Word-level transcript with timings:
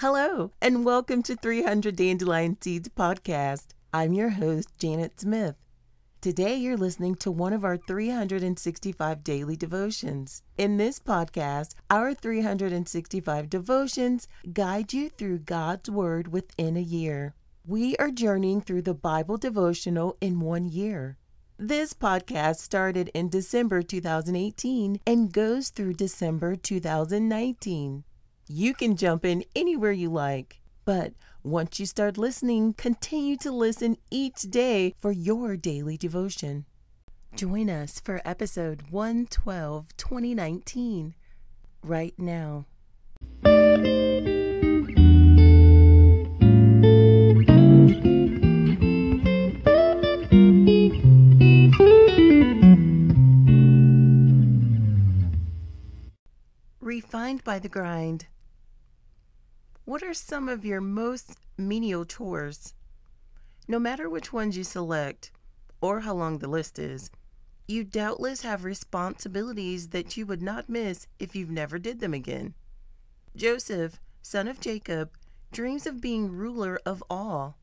Hello, 0.00 0.50
and 0.62 0.86
welcome 0.86 1.22
to 1.24 1.36
300 1.36 1.94
Dandelion 1.94 2.56
Seeds 2.58 2.88
podcast. 2.88 3.74
I'm 3.92 4.14
your 4.14 4.30
host, 4.30 4.70
Janet 4.78 5.20
Smith. 5.20 5.56
Today, 6.22 6.56
you're 6.56 6.78
listening 6.78 7.16
to 7.16 7.30
one 7.30 7.52
of 7.52 7.66
our 7.66 7.76
365 7.76 9.22
daily 9.22 9.56
devotions. 9.56 10.42
In 10.56 10.78
this 10.78 10.98
podcast, 10.98 11.74
our 11.90 12.14
365 12.14 13.50
devotions 13.50 14.26
guide 14.50 14.94
you 14.94 15.10
through 15.10 15.40
God's 15.40 15.90
Word 15.90 16.28
within 16.28 16.78
a 16.78 16.80
year. 16.80 17.34
We 17.66 17.94
are 17.96 18.10
journeying 18.10 18.62
through 18.62 18.82
the 18.82 18.94
Bible 18.94 19.36
devotional 19.36 20.16
in 20.22 20.40
one 20.40 20.70
year. 20.70 21.18
This 21.58 21.92
podcast 21.92 22.56
started 22.56 23.10
in 23.12 23.28
December 23.28 23.82
2018 23.82 24.98
and 25.06 25.30
goes 25.30 25.68
through 25.68 25.92
December 25.92 26.56
2019. 26.56 28.04
You 28.52 28.74
can 28.74 28.96
jump 28.96 29.24
in 29.24 29.44
anywhere 29.54 29.92
you 29.92 30.10
like, 30.10 30.60
but 30.84 31.12
once 31.44 31.78
you 31.78 31.86
start 31.86 32.18
listening, 32.18 32.72
continue 32.72 33.36
to 33.36 33.52
listen 33.52 33.96
each 34.10 34.42
day 34.42 34.92
for 34.98 35.12
your 35.12 35.56
daily 35.56 35.96
devotion. 35.96 36.64
Join 37.36 37.70
us 37.70 38.00
for 38.00 38.20
episode 38.24 38.90
112 38.90 39.96
2019 39.96 41.14
right 41.84 42.12
now. 42.18 42.66
Refined 56.80 57.44
by 57.44 57.60
the 57.60 57.68
grind. 57.68 58.26
What 59.90 60.04
are 60.04 60.14
some 60.14 60.48
of 60.48 60.64
your 60.64 60.80
most 60.80 61.36
menial 61.58 62.04
chores? 62.04 62.74
No 63.66 63.80
matter 63.80 64.08
which 64.08 64.32
ones 64.32 64.56
you 64.56 64.62
select 64.62 65.32
or 65.80 66.02
how 66.02 66.14
long 66.14 66.38
the 66.38 66.46
list 66.46 66.78
is, 66.78 67.10
you 67.66 67.82
doubtless 67.82 68.42
have 68.42 68.62
responsibilities 68.62 69.88
that 69.88 70.16
you 70.16 70.26
would 70.26 70.42
not 70.42 70.68
miss 70.68 71.08
if 71.18 71.34
you've 71.34 71.50
never 71.50 71.76
did 71.76 71.98
them 71.98 72.14
again. 72.14 72.54
Joseph, 73.34 73.98
son 74.22 74.46
of 74.46 74.60
Jacob, 74.60 75.10
dreams 75.50 75.88
of 75.88 76.00
being 76.00 76.30
ruler 76.30 76.78
of 76.86 77.02
all, 77.10 77.58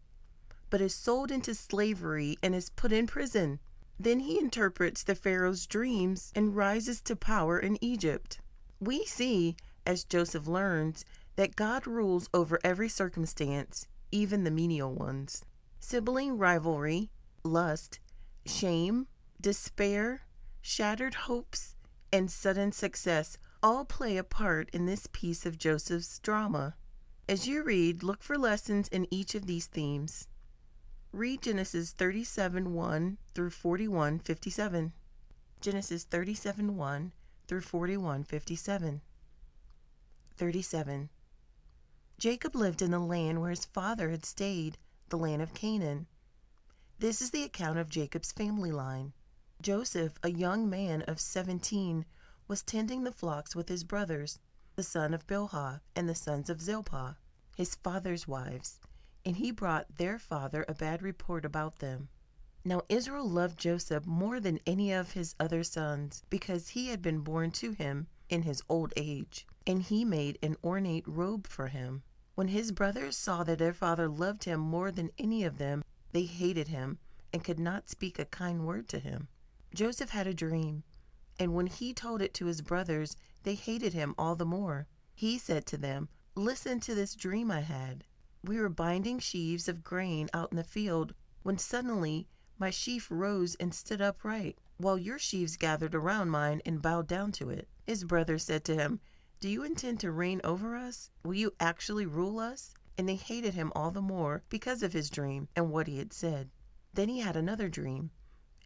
but 0.69 0.81
is 0.81 0.93
sold 0.93 1.31
into 1.31 1.55
slavery 1.55 2.37
and 2.43 2.53
is 2.53 2.71
put 2.71 2.91
in 2.91 3.07
prison. 3.07 3.57
Then 3.97 4.19
he 4.19 4.37
interprets 4.37 5.01
the 5.01 5.15
Pharaoh's 5.15 5.65
dreams 5.65 6.33
and 6.35 6.57
rises 6.57 6.99
to 7.03 7.15
power 7.15 7.57
in 7.57 7.81
Egypt. 7.81 8.41
We 8.81 9.05
see, 9.05 9.55
as 9.85 10.03
Joseph 10.03 10.45
learns, 10.45 11.05
that 11.37 11.55
God 11.55 11.87
rules 11.87 12.29
over 12.33 12.59
every 12.63 12.89
circumstance, 12.89 13.87
even 14.11 14.43
the 14.43 14.51
menial 14.51 14.93
ones. 14.93 15.45
Sibling 15.79 16.37
rivalry, 16.37 17.09
lust, 17.43 17.99
shame, 18.45 19.07
despair, 19.39 20.23
shattered 20.61 21.13
hopes, 21.13 21.75
and 22.11 22.29
sudden 22.29 22.71
success 22.71 23.37
all 23.61 23.85
play 23.85 24.17
a 24.17 24.23
part 24.23 24.69
in 24.71 24.85
this 24.85 25.07
piece 25.11 25.45
of 25.45 25.57
Joseph's 25.57 26.19
drama. 26.19 26.75
As 27.29 27.47
you 27.47 27.63
read, 27.63 28.03
look 28.03 28.23
for 28.23 28.37
lessons 28.37 28.87
in 28.87 29.07
each 29.11 29.35
of 29.35 29.45
these 29.45 29.67
themes. 29.67 30.27
Read 31.11 31.41
Genesis 31.43 31.91
37 31.91 32.73
1 32.73 33.17
through 33.35 33.49
41 33.49 34.19
57. 34.19 34.93
Genesis 35.61 36.03
37 36.03 36.75
1 36.75 37.13
through 37.47 37.61
41 37.61 38.23
57. 38.23 39.01
37. 40.37 41.09
Jacob 42.19 42.55
lived 42.55 42.81
in 42.81 42.89
the 42.89 42.97
land 42.97 43.39
where 43.39 43.51
his 43.51 43.65
father 43.65 44.09
had 44.09 44.25
stayed, 44.25 44.79
the 45.09 45.17
land 45.17 45.39
of 45.39 45.53
Canaan. 45.53 46.07
This 46.97 47.21
is 47.21 47.29
the 47.29 47.43
account 47.43 47.77
of 47.77 47.89
Jacob's 47.89 48.31
family 48.31 48.71
line. 48.71 49.13
Joseph, 49.61 50.13
a 50.23 50.31
young 50.31 50.67
man 50.67 51.03
of 51.03 51.19
seventeen, 51.19 52.05
was 52.47 52.63
tending 52.63 53.03
the 53.03 53.11
flocks 53.11 53.55
with 53.55 53.69
his 53.69 53.83
brothers, 53.83 54.39
the 54.75 54.81
son 54.81 55.13
of 55.13 55.27
Bilhah 55.27 55.81
and 55.95 56.09
the 56.09 56.15
sons 56.15 56.49
of 56.49 56.59
Zilpah, 56.59 57.17
his 57.55 57.75
father's 57.75 58.27
wives, 58.27 58.79
and 59.23 59.37
he 59.37 59.51
brought 59.51 59.97
their 59.97 60.17
father 60.17 60.65
a 60.67 60.73
bad 60.73 61.03
report 61.03 61.45
about 61.45 61.77
them. 61.77 62.09
Now 62.65 62.81
Israel 62.89 63.29
loved 63.29 63.59
Joseph 63.59 64.07
more 64.07 64.39
than 64.39 64.59
any 64.65 64.91
of 64.91 65.11
his 65.11 65.35
other 65.39 65.63
sons, 65.63 66.23
because 66.31 66.69
he 66.69 66.87
had 66.87 67.03
been 67.03 67.19
born 67.19 67.51
to 67.51 67.73
him 67.73 68.07
in 68.27 68.41
his 68.41 68.63
old 68.67 68.91
age, 68.97 69.45
and 69.67 69.83
he 69.83 70.03
made 70.03 70.39
an 70.41 70.57
ornate 70.63 71.07
robe 71.07 71.47
for 71.47 71.67
him. 71.67 72.01
When 72.37 72.49
his 72.49 72.71
brothers 72.71 73.17
saw 73.17 73.43
that 73.45 73.57
their 73.57 73.73
father 73.73 74.07
loved 74.07 74.43
him 74.43 74.59
more 74.59 74.91
than 74.91 75.09
any 75.17 75.43
of 75.43 75.57
them, 75.57 75.83
they 76.11 76.25
hated 76.25 76.67
him 76.67 76.99
and 77.33 77.43
could 77.43 77.59
not 77.59 77.89
speak 77.89 78.19
a 78.19 78.25
kind 78.25 78.63
word 78.63 78.87
to 78.89 78.99
him. 78.99 79.27
Joseph 79.73 80.11
had 80.11 80.27
a 80.27 80.35
dream, 80.35 80.83
and 81.39 81.55
when 81.55 81.65
he 81.65 81.95
told 81.95 82.21
it 82.21 82.35
to 82.35 82.45
his 82.45 82.61
brothers, 82.61 83.15
they 83.41 83.55
hated 83.55 83.93
him 83.93 84.13
all 84.19 84.35
the 84.35 84.45
more. 84.45 84.85
He 85.15 85.39
said 85.39 85.65
to 85.65 85.77
them, 85.77 86.09
Listen 86.35 86.79
to 86.81 86.93
this 86.93 87.15
dream 87.15 87.49
I 87.49 87.61
had. 87.61 88.03
We 88.43 88.59
were 88.59 88.69
binding 88.69 89.17
sheaves 89.17 89.67
of 89.67 89.83
grain 89.83 90.29
out 90.31 90.51
in 90.51 90.57
the 90.57 90.63
field 90.63 91.15
when 91.41 91.57
suddenly 91.57 92.27
my 92.59 92.69
sheaf 92.69 93.07
rose 93.09 93.55
and 93.55 93.73
stood 93.73 93.99
upright, 93.99 94.59
while 94.77 94.99
your 94.99 95.17
sheaves 95.17 95.57
gathered 95.57 95.95
around 95.95 96.29
mine 96.29 96.61
and 96.67 96.83
bowed 96.83 97.07
down 97.07 97.31
to 97.31 97.49
it. 97.49 97.67
His 97.87 98.03
brothers 98.03 98.43
said 98.43 98.63
to 98.65 98.75
him, 98.75 98.99
do 99.39 99.49
you 99.49 99.63
intend 99.63 99.99
to 99.99 100.11
reign 100.11 100.41
over 100.43 100.75
us? 100.75 101.11
Will 101.23 101.35
you 101.35 101.53
actually 101.59 102.05
rule 102.07 102.39
us? 102.39 102.73
And 102.97 103.07
they 103.07 103.15
hated 103.15 103.53
him 103.53 103.71
all 103.75 103.91
the 103.91 104.01
more 104.01 104.41
because 104.49 104.81
of 104.81 104.93
his 104.93 105.11
dream 105.11 105.47
and 105.55 105.69
what 105.69 105.85
he 105.85 105.99
had 105.99 106.11
said. 106.11 106.49
Then 106.93 107.09
he 107.09 107.19
had 107.19 107.35
another 107.35 107.69
dream, 107.69 108.09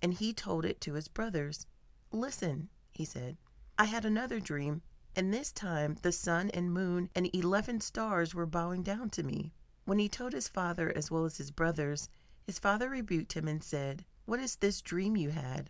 and 0.01 0.13
he 0.13 0.31
told 0.31 0.63
it 0.63 0.79
to 0.81 0.93
his 0.93 1.09
brothers. 1.09 1.67
Listen, 2.13 2.69
he 2.89 3.03
said, 3.03 3.35
I 3.77 3.85
had 3.85 4.05
another 4.05 4.39
dream, 4.39 4.81
and 5.13 5.33
this 5.33 5.51
time 5.51 5.97
the 6.01 6.13
sun 6.13 6.49
and 6.53 6.73
moon 6.73 7.09
and 7.13 7.29
eleven 7.35 7.81
stars 7.81 8.33
were 8.33 8.45
bowing 8.45 8.83
down 8.83 9.09
to 9.11 9.23
me. 9.23 9.51
When 9.83 9.99
he 9.99 10.07
told 10.07 10.31
his 10.31 10.47
father 10.47 10.93
as 10.95 11.11
well 11.11 11.25
as 11.25 11.37
his 11.37 11.51
brothers, 11.51 12.07
his 12.45 12.59
father 12.59 12.89
rebuked 12.89 13.33
him 13.33 13.49
and 13.49 13.61
said, 13.61 14.05
What 14.25 14.39
is 14.39 14.55
this 14.55 14.81
dream 14.81 15.17
you 15.17 15.31
had? 15.31 15.69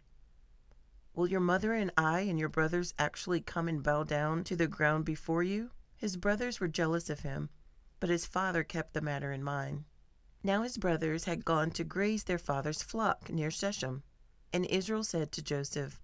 Will 1.14 1.28
your 1.28 1.42
mother 1.42 1.74
and 1.74 1.92
I 1.98 2.22
and 2.22 2.40
your 2.40 2.48
brothers 2.48 2.94
actually 2.98 3.42
come 3.42 3.68
and 3.68 3.84
bow 3.84 4.04
down 4.04 4.46
to 4.46 4.56
the 4.56 4.68
ground 4.68 5.04
before 5.04 5.44
you? 5.44 5.72
His 5.98 6.16
brothers 6.16 6.60
were 6.60 6.70
jealous 6.70 7.10
of 7.10 7.20
him, 7.20 7.50
but 8.00 8.10
his 8.10 8.26
father 8.26 8.64
kept 8.64 8.94
the 8.94 9.02
matter 9.02 9.34
in 9.34 9.44
mind. 9.44 9.84
Now 10.42 10.64
his 10.64 10.78
brothers 10.78 11.26
had 11.26 11.44
gone 11.44 11.72
to 11.72 11.84
graze 11.84 12.24
their 12.24 12.38
father's 12.38 12.82
flock 12.82 13.30
near 13.30 13.52
Shechem. 13.52 14.04
And 14.54 14.66
Israel 14.66 15.04
said 15.04 15.34
to 15.34 15.44
Joseph, 15.44 16.00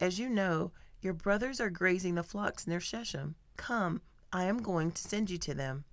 As 0.00 0.18
you 0.18 0.28
know, 0.28 0.72
your 1.00 1.14
brothers 1.14 1.60
are 1.60 1.70
grazing 1.70 2.16
the 2.16 2.22
flocks 2.24 2.66
near 2.66 2.80
Shechem. 2.80 3.36
Come, 3.56 4.02
I 4.32 4.44
am 4.44 4.58
going 4.58 4.90
to 4.90 5.02
send 5.02 5.30
you 5.30 5.38
to 5.38 5.54
them. 5.54 5.84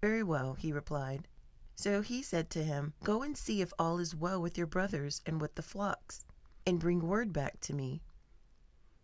Very 0.00 0.22
well, 0.22 0.54
he 0.54 0.72
replied. 0.72 1.28
So 1.76 2.00
he 2.00 2.22
said 2.22 2.48
to 2.50 2.64
him, 2.64 2.94
Go 3.04 3.22
and 3.22 3.36
see 3.36 3.60
if 3.60 3.72
all 3.78 3.98
is 3.98 4.14
well 4.14 4.40
with 4.40 4.56
your 4.56 4.66
brothers 4.66 5.20
and 5.26 5.40
with 5.40 5.54
the 5.54 5.62
flocks 5.62 6.24
and 6.70 6.78
bring 6.78 7.00
word 7.00 7.32
back 7.32 7.58
to 7.60 7.74
me. 7.74 8.00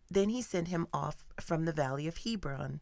Then 0.09 0.29
he 0.29 0.41
sent 0.41 0.69
him 0.69 0.87
off 0.93 1.25
from 1.41 1.65
the 1.65 1.73
valley 1.73 2.07
of 2.07 2.19
Hebron. 2.19 2.81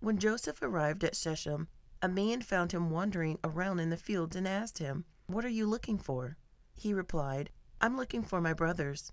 When 0.00 0.18
Joseph 0.18 0.60
arrived 0.60 1.02
at 1.04 1.16
Shechem, 1.16 1.68
a 2.02 2.08
man 2.08 2.42
found 2.42 2.72
him 2.72 2.90
wandering 2.90 3.38
around 3.42 3.80
in 3.80 3.88
the 3.88 3.96
fields 3.96 4.36
and 4.36 4.46
asked 4.46 4.76
him, 4.76 5.06
What 5.26 5.46
are 5.46 5.48
you 5.48 5.66
looking 5.66 5.96
for? 5.96 6.36
He 6.76 6.92
replied, 6.92 7.48
I'm 7.80 7.96
looking 7.96 8.22
for 8.22 8.42
my 8.42 8.52
brothers. 8.52 9.10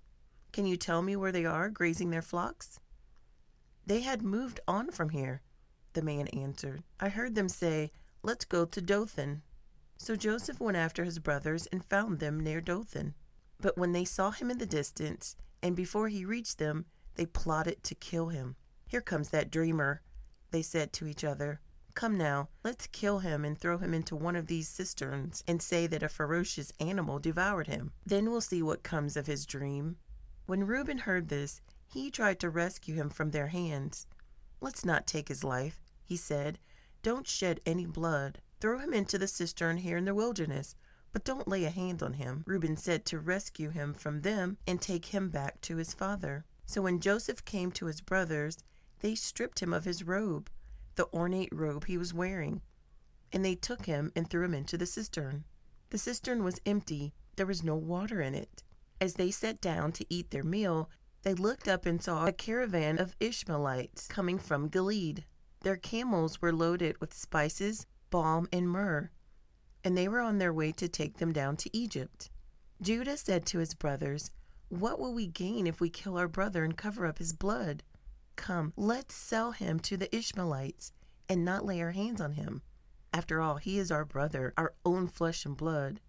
Can 0.51 0.65
you 0.65 0.75
tell 0.75 1.01
me 1.01 1.15
where 1.15 1.31
they 1.31 1.45
are 1.45 1.69
grazing 1.69 2.09
their 2.09 2.21
flocks? 2.21 2.81
They 3.85 4.01
had 4.01 4.21
moved 4.21 4.59
on 4.67 4.91
from 4.91 5.09
here, 5.09 5.41
the 5.93 6.01
man 6.01 6.27
answered. 6.27 6.83
I 6.99 7.07
heard 7.07 7.33
them 7.33 7.47
say, 7.47 7.91
Let's 8.23 8.43
go 8.43 8.65
to 8.65 8.81
Dothan. 8.81 9.41
So 9.97 10.17
Joseph 10.17 10.59
went 10.59 10.75
after 10.75 11.05
his 11.05 11.19
brothers 11.19 11.65
and 11.67 11.81
found 11.81 12.19
them 12.19 12.41
near 12.41 12.59
Dothan. 12.59 13.13
But 13.59 13.77
when 13.77 13.91
they 13.91 14.05
saw 14.05 14.31
him 14.31 14.51
in 14.51 14.57
the 14.57 14.65
distance, 14.65 15.35
and 15.63 15.75
before 15.75 16.07
he 16.07 16.25
reached 16.25 16.57
them, 16.59 16.85
they 17.15 17.25
plotted 17.25 17.83
to 17.83 17.95
kill 17.95 18.29
him. 18.29 18.55
Here 18.87 19.01
comes 19.01 19.29
that 19.29 19.51
dreamer, 19.51 20.01
they 20.51 20.61
said 20.61 20.93
to 20.93 21.07
each 21.07 21.23
other. 21.23 21.59
Come 21.95 22.17
now, 22.17 22.49
let's 22.63 22.85
kill 22.87 23.19
him 23.19 23.43
and 23.43 23.57
throw 23.57 23.79
him 23.79 23.93
into 23.93 24.15
one 24.15 24.35
of 24.35 24.45
these 24.45 24.69
cisterns 24.69 25.43
and 25.47 25.61
say 25.61 25.87
that 25.87 26.03
a 26.03 26.09
ferocious 26.09 26.71
animal 26.79 27.17
devoured 27.17 27.65
him. 27.65 27.91
Then 28.05 28.29
we'll 28.29 28.41
see 28.41 28.61
what 28.61 28.83
comes 28.83 29.17
of 29.17 29.25
his 29.25 29.47
dream. 29.47 29.97
When 30.45 30.67
Reuben 30.67 30.99
heard 30.99 31.29
this, 31.29 31.59
he 31.87 32.11
tried 32.11 32.39
to 32.41 32.51
rescue 32.51 32.93
him 32.93 33.09
from 33.09 33.31
their 33.31 33.47
hands. 33.47 34.05
Let's 34.61 34.85
not 34.85 35.07
take 35.07 35.27
his 35.27 35.43
life, 35.43 35.81
he 36.03 36.15
said. 36.15 36.59
Don't 37.01 37.27
shed 37.27 37.61
any 37.65 37.87
blood. 37.87 38.41
Throw 38.59 38.77
him 38.77 38.93
into 38.93 39.17
the 39.17 39.27
cistern 39.27 39.77
here 39.77 39.97
in 39.97 40.05
the 40.05 40.15
wilderness 40.15 40.75
but 41.17 41.23
don't 41.23 41.47
lay 41.47 41.65
a 41.65 41.71
hand 41.71 42.03
on 42.03 42.13
him. 42.13 42.43
Reuben 42.45 42.77
said 42.77 43.03
to 43.03 43.17
rescue 43.17 43.71
him 43.71 43.91
from 43.95 44.21
them 44.21 44.55
and 44.67 44.79
take 44.79 45.05
him 45.05 45.29
back 45.29 45.59
to 45.61 45.77
his 45.77 45.91
father. 45.91 46.45
So 46.67 46.83
when 46.83 46.99
Joseph 46.99 47.43
came 47.43 47.71
to 47.71 47.87
his 47.87 48.01
brothers, 48.01 48.59
they 48.99 49.15
stripped 49.15 49.59
him 49.59 49.73
of 49.73 49.83
his 49.83 50.03
robe, 50.03 50.47
the 50.93 51.07
ornate 51.11 51.49
robe 51.51 51.85
he 51.85 51.97
was 51.97 52.13
wearing. 52.13 52.61
and 53.33 53.43
they 53.43 53.55
took 53.55 53.87
him 53.87 54.11
and 54.15 54.29
threw 54.29 54.45
him 54.45 54.53
into 54.53 54.77
the 54.77 54.85
cistern. 54.85 55.43
The 55.89 55.97
cistern 55.97 56.43
was 56.43 56.61
empty, 56.67 57.15
there 57.35 57.47
was 57.47 57.63
no 57.63 57.75
water 57.75 58.21
in 58.21 58.35
it. 58.35 58.61
As 59.01 59.15
they 59.15 59.31
sat 59.31 59.59
down 59.59 59.93
to 59.93 60.05
eat 60.13 60.29
their 60.29 60.43
meal, 60.43 60.87
they 61.23 61.33
looked 61.33 61.67
up 61.67 61.87
and 61.87 61.99
saw 61.99 62.27
a 62.27 62.31
caravan 62.31 62.99
of 62.99 63.15
Ishmaelites 63.19 64.05
coming 64.05 64.37
from 64.37 64.67
Gilead. 64.67 65.25
Their 65.61 65.77
camels 65.77 66.43
were 66.43 66.53
loaded 66.53 67.01
with 67.01 67.11
spices, 67.11 67.87
balm, 68.11 68.47
and 68.53 68.69
myrrh, 68.69 69.09
and 69.87 69.97
they 69.97 70.09
were 70.09 70.19
on 70.19 70.37
their 70.37 70.51
way 70.51 70.73
to 70.73 70.89
take 70.89 71.17
them 71.17 71.31
down 71.31 71.55
to 71.55 71.69
Egypt. 71.71 72.29
Judah 72.81 73.15
said 73.15 73.45
to 73.45 73.59
his 73.59 73.73
brothers, 73.73 74.31
What 74.67 74.99
will 74.99 75.13
we 75.13 75.27
gain 75.27 75.65
if 75.65 75.79
we 75.79 75.89
kill 75.89 76.17
our 76.17 76.27
brother 76.27 76.65
and 76.65 76.75
cover 76.75 77.05
up 77.05 77.19
his 77.19 77.31
blood? 77.31 77.83
Come, 78.35 78.73
let's 78.75 79.15
sell 79.15 79.53
him 79.53 79.79
to 79.79 79.95
the 79.95 80.13
Ishmaelites 80.13 80.91
and 81.29 81.45
not 81.45 81.65
lay 81.65 81.79
our 81.79 81.91
hands 81.91 82.19
on 82.19 82.33
him. 82.33 82.63
After 83.13 83.39
all, 83.39 83.55
he 83.55 83.79
is 83.79 83.89
our 83.89 84.03
brother, 84.03 84.53
our 84.57 84.73
own 84.83 85.07
flesh 85.07 85.45
and 85.45 85.55
blood. 85.55 86.01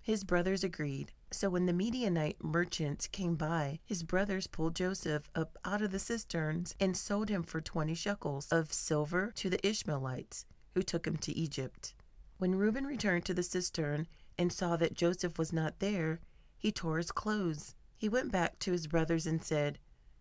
His 0.00 0.22
brothers 0.22 0.62
agreed. 0.62 1.10
So 1.32 1.50
when 1.50 1.66
the 1.66 1.72
Midianite 1.72 2.44
merchants 2.44 3.08
came 3.08 3.34
by, 3.34 3.80
his 3.84 4.04
brothers 4.04 4.46
pulled 4.46 4.76
Joseph 4.76 5.28
up 5.34 5.58
out 5.64 5.82
of 5.82 5.90
the 5.90 5.98
cisterns 5.98 6.76
and 6.78 6.96
sold 6.96 7.28
him 7.28 7.42
for 7.42 7.60
twenty 7.60 7.96
shekels 7.96 8.46
of 8.52 8.72
silver 8.72 9.32
to 9.34 9.50
the 9.50 9.66
Ishmaelites, 9.66 10.46
who 10.74 10.84
took 10.84 11.08
him 11.08 11.16
to 11.16 11.36
Egypt. 11.36 11.94
When 12.38 12.56
Reuben 12.56 12.86
returned 12.86 13.24
to 13.26 13.34
the 13.34 13.42
cistern 13.42 14.06
and 14.38 14.52
saw 14.52 14.76
that 14.76 14.94
Joseph 14.94 15.38
was 15.38 15.52
not 15.52 15.78
there, 15.78 16.20
he 16.56 16.72
tore 16.72 16.98
his 16.98 17.12
clothes. 17.12 17.74
He 17.96 18.08
went 18.08 18.32
back 18.32 18.58
to 18.60 18.72
his 18.72 18.86
brothers 18.86 19.26
and 19.26 19.42
said, 19.42 19.78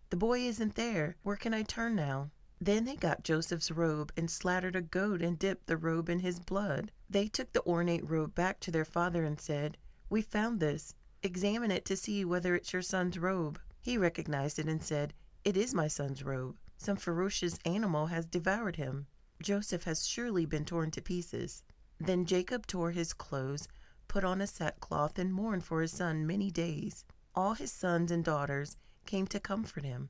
The 0.09 0.17
boy 0.17 0.39
isn't 0.41 0.75
there. 0.75 1.15
Where 1.23 1.35
can 1.35 1.53
I 1.53 1.63
turn 1.63 1.95
now? 1.95 2.31
Then 2.61 2.85
they 2.85 2.95
got 2.95 3.23
Joseph's 3.23 3.71
robe 3.71 4.13
and 4.15 4.29
slaughtered 4.29 4.75
a 4.75 4.81
goat 4.81 5.21
and 5.21 5.37
dipped 5.37 5.67
the 5.67 5.75
robe 5.75 6.07
in 6.07 6.19
his 6.19 6.39
blood. 6.39 6.91
They 7.09 7.27
took 7.27 7.51
the 7.51 7.65
ornate 7.65 8.09
robe 8.09 8.35
back 8.35 8.59
to 8.61 8.71
their 8.71 8.85
father 8.85 9.23
and 9.23 9.39
said, 9.39 9.77
We 10.09 10.21
found 10.21 10.59
this. 10.59 10.95
Examine 11.23 11.71
it 11.71 11.83
to 11.85 11.97
see 11.97 12.23
whether 12.23 12.55
it's 12.55 12.71
your 12.71 12.81
son's 12.81 13.17
robe. 13.17 13.59
He 13.81 13.97
recognized 13.97 14.59
it 14.59 14.67
and 14.67 14.81
said, 14.81 15.13
It 15.43 15.57
is 15.57 15.73
my 15.73 15.87
son's 15.87 16.23
robe. 16.23 16.57
Some 16.77 16.95
ferocious 16.95 17.59
animal 17.65 18.07
has 18.07 18.25
devoured 18.25 18.77
him. 18.77 19.07
Joseph 19.41 19.83
has 19.83 20.07
surely 20.07 20.45
been 20.45 20.63
torn 20.63 20.91
to 20.91 21.01
pieces. 21.01 21.63
Then 22.05 22.25
Jacob 22.25 22.67
tore 22.67 22.91
his 22.91 23.13
clothes, 23.13 23.67
put 24.09 24.25
on 24.25 24.41
a 24.41 24.47
sackcloth, 24.47 25.17
and 25.17 25.33
mourned 25.33 25.63
for 25.63 25.81
his 25.81 25.93
son 25.93 26.27
many 26.27 26.51
days. 26.51 27.05
All 27.33 27.53
his 27.53 27.71
sons 27.71 28.11
and 28.11 28.25
daughters 28.25 28.75
came 29.05 29.25
to 29.27 29.39
comfort 29.39 29.85
him, 29.85 30.09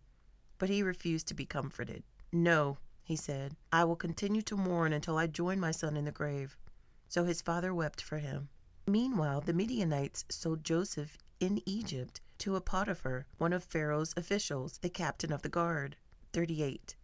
but 0.58 0.70
he 0.70 0.82
refused 0.82 1.28
to 1.28 1.34
be 1.34 1.46
comforted. 1.46 2.04
No, 2.32 2.78
he 3.04 3.16
said, 3.16 3.56
I 3.72 3.84
will 3.84 3.96
continue 3.96 4.42
to 4.44 4.58
mourn 4.58 4.92
until 4.92 5.18
I 5.18 5.28
join 5.28 5.60
my 5.60 5.72
son 5.72 5.96
in 5.96 6.06
the 6.06 6.12
grave. 6.12 6.58
So 7.10 7.26
his 7.26 7.42
father 7.44 7.74
wept 7.76 8.02
for 8.02 8.18
him. 8.18 8.50
Meanwhile, 8.88 9.42
the 9.42 9.54
Midianites 9.54 10.26
sold 10.30 10.64
Joseph 10.64 11.18
in 11.40 11.62
Egypt 11.66 12.22
to 12.40 12.56
a 12.56 12.62
Potiphar, 12.62 13.28
one 13.38 13.54
of 13.54 13.64
Pharaoh's 13.64 14.14
officials, 14.18 14.80
the 14.80 14.90
captain 14.90 15.32
of 15.32 15.44
the 15.44 15.50
guard. 15.50 15.96
38. 16.34 16.96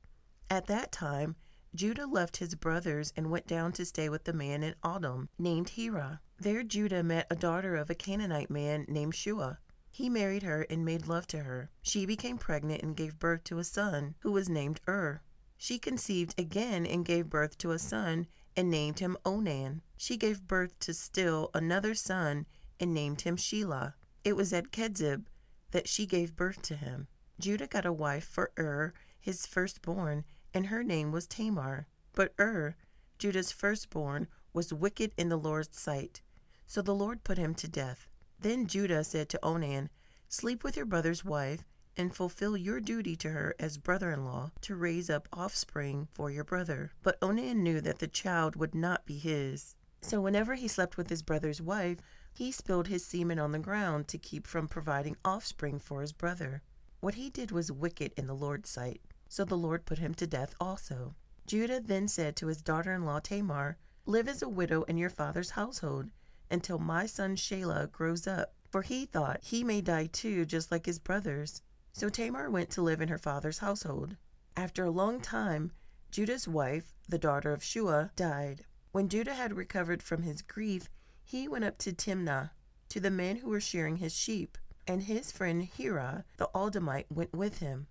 At 0.50 0.66
that 0.66 0.92
time, 0.92 1.36
Judah 1.76 2.08
left 2.08 2.38
his 2.38 2.56
brothers 2.56 3.14
and 3.16 3.30
went 3.30 3.48
down 3.48 3.72
to 3.74 3.86
stay 3.86 4.10
with 4.10 4.28
a 4.28 4.34
man 4.34 4.64
in 4.64 4.76
Adullam 4.84 5.30
named 5.38 5.70
Hira. 5.70 6.20
There 6.40 6.64
Judah 6.64 7.04
met 7.04 7.28
a 7.30 7.36
daughter 7.36 7.76
of 7.76 7.90
a 7.90 7.96
Canaanite 7.96 8.50
man 8.50 8.86
named 8.88 9.14
Shua. 9.14 9.60
He 9.92 10.10
married 10.10 10.44
her 10.44 10.66
and 10.70 10.86
made 10.86 11.08
love 11.08 11.28
to 11.28 11.40
her. 11.40 11.70
She 11.82 12.06
became 12.06 12.38
pregnant 12.38 12.82
and 12.82 12.96
gave 12.96 13.20
birth 13.20 13.44
to 13.46 13.60
a 13.60 13.64
son, 13.64 14.16
who 14.20 14.32
was 14.32 14.50
named 14.50 14.80
Ur. 14.88 15.22
She 15.58 15.78
conceived 15.78 16.40
again 16.40 16.86
and 16.86 17.06
gave 17.06 17.30
birth 17.30 17.58
to 17.60 17.72
a 17.72 17.80
son 17.80 18.28
and 18.56 18.70
named 18.70 19.00
him 19.00 19.18
Onan. 19.26 19.82
She 19.98 20.16
gave 20.18 20.48
birth 20.48 20.80
to 20.80 20.94
still 20.94 21.50
another 21.54 21.94
son 21.94 22.46
and 22.80 22.94
named 22.94 23.22
him 23.22 23.36
Shelah. 23.36 23.94
It 24.24 24.36
was 24.36 24.54
at 24.54 24.72
Kezib 24.72 25.26
that 25.72 25.88
she 25.88 26.06
gave 26.06 26.36
birth 26.36 26.62
to 26.64 26.76
him. 26.76 27.08
Judah 27.40 27.68
got 27.68 27.86
a 27.86 27.94
wife 27.94 28.26
for 28.26 28.52
Ur, 28.58 28.94
his 29.20 29.46
firstborn, 29.46 30.24
and 30.54 30.68
her 30.68 30.84
name 30.84 31.12
was 31.12 31.28
Tamar. 31.28 31.88
But 32.14 32.34
Ur, 32.40 32.76
Judah's 33.18 33.52
firstborn, 33.52 34.28
was 34.54 34.74
wicked 34.74 35.14
in 35.18 35.30
the 35.30 35.38
Lord's 35.38 35.80
sight. 35.80 36.22
So 36.66 36.82
the 36.82 36.96
Lord 36.96 37.24
put 37.24 37.38
him 37.38 37.56
to 37.56 37.68
death. 37.68 38.08
Then 38.40 38.68
Judah 38.68 39.04
said 39.04 39.30
to 39.30 39.46
Onan, 39.46 39.90
Sleep 40.28 40.64
with 40.64 40.78
your 40.78 40.86
brother's 40.86 41.26
wife, 41.26 41.66
and 41.98 42.16
fulfill 42.16 42.56
your 42.56 42.80
duty 42.80 43.16
to 43.18 43.30
her 43.30 43.54
as 43.60 43.78
brother 43.78 44.12
in 44.12 44.24
law 44.24 44.52
to 44.62 44.76
raise 44.76 45.10
up 45.10 45.28
offspring 45.34 46.08
for 46.12 46.32
your 46.32 46.46
brother. 46.46 46.92
But 47.04 47.18
Onan 47.22 47.62
knew 47.62 47.82
that 47.82 48.00
the 48.00 48.08
child 48.08 48.56
would 48.56 48.74
not 48.74 49.06
be 49.06 49.18
his. 49.18 49.76
So 50.02 50.22
whenever 50.22 50.56
he 50.56 50.68
slept 50.70 50.96
with 50.96 51.10
his 51.10 51.22
brother's 51.22 51.62
wife, 51.62 51.98
he 52.32 52.52
spilled 52.52 52.88
his 52.88 53.06
semen 53.06 53.38
on 53.40 53.52
the 53.52 53.60
ground 53.60 54.08
to 54.08 54.18
keep 54.18 54.48
from 54.48 54.68
providing 54.68 55.18
offspring 55.26 55.80
for 55.80 56.00
his 56.00 56.14
brother. 56.14 56.62
What 57.02 57.16
he 57.16 57.30
did 57.30 57.52
was 57.52 57.72
wicked 57.72 58.14
in 58.16 58.28
the 58.28 58.36
Lord's 58.36 58.70
sight, 58.70 59.02
so 59.30 59.46
the 59.46 59.56
Lord 59.56 59.86
put 59.86 60.00
him 60.00 60.14
to 60.16 60.28
death 60.28 60.56
also. 60.60 61.16
Judah 61.48 61.80
then 61.80 62.08
said 62.08 62.36
to 62.36 62.48
his 62.48 62.62
daughter 62.62 62.94
in 62.94 63.06
law 63.06 63.20
Tamar, 63.20 63.78
Live 64.06 64.28
as 64.28 64.42
a 64.42 64.50
widow 64.50 64.84
in 64.84 64.98
your 64.98 65.10
father's 65.10 65.52
household 65.52 66.10
until 66.52 66.80
my 66.80 67.06
son 67.06 67.36
Shelah 67.36 67.92
grows 67.92 68.28
up, 68.28 68.54
for 68.70 68.82
he 68.82 69.06
thought 69.06 69.44
he 69.44 69.64
may 69.64 69.82
die 69.82 70.08
too, 70.08 70.46
just 70.46 70.72
like 70.72 70.86
his 70.86 71.00
brothers. 71.00 71.62
So 71.94 72.10
Tamar 72.10 72.50
went 72.50 72.70
to 72.72 72.82
live 72.82 73.02
in 73.02 73.10
her 73.10 73.18
father's 73.18 73.60
household. 73.60 74.16
After 74.58 74.84
a 74.84 74.92
long 74.92 75.22
time, 75.22 75.72
Judah's 76.12 76.48
wife, 76.48 76.96
the 77.08 77.20
daughter 77.20 77.54
of 77.54 77.64
Shua, 77.64 78.12
died. 78.16 78.66
When 78.92 79.10
Judah 79.10 79.36
had 79.36 79.56
recovered 79.56 80.02
from 80.02 80.24
his 80.24 80.42
grief, 80.42 80.90
he 81.24 81.48
went 81.48 81.66
up 81.66 81.78
to 81.80 81.94
Timnah, 81.94 82.52
to 82.90 83.00
the 83.00 83.12
men 83.12 83.38
who 83.38 83.50
were 83.50 83.62
shearing 83.62 83.98
his 83.98 84.16
sheep, 84.16 84.58
and 84.88 85.04
his 85.04 85.32
friend 85.32 85.64
Hira, 85.64 86.26
the 86.38 86.50
Adullamite, 86.56 87.12
went 87.12 87.34
with 87.34 87.60
him. 87.60 87.88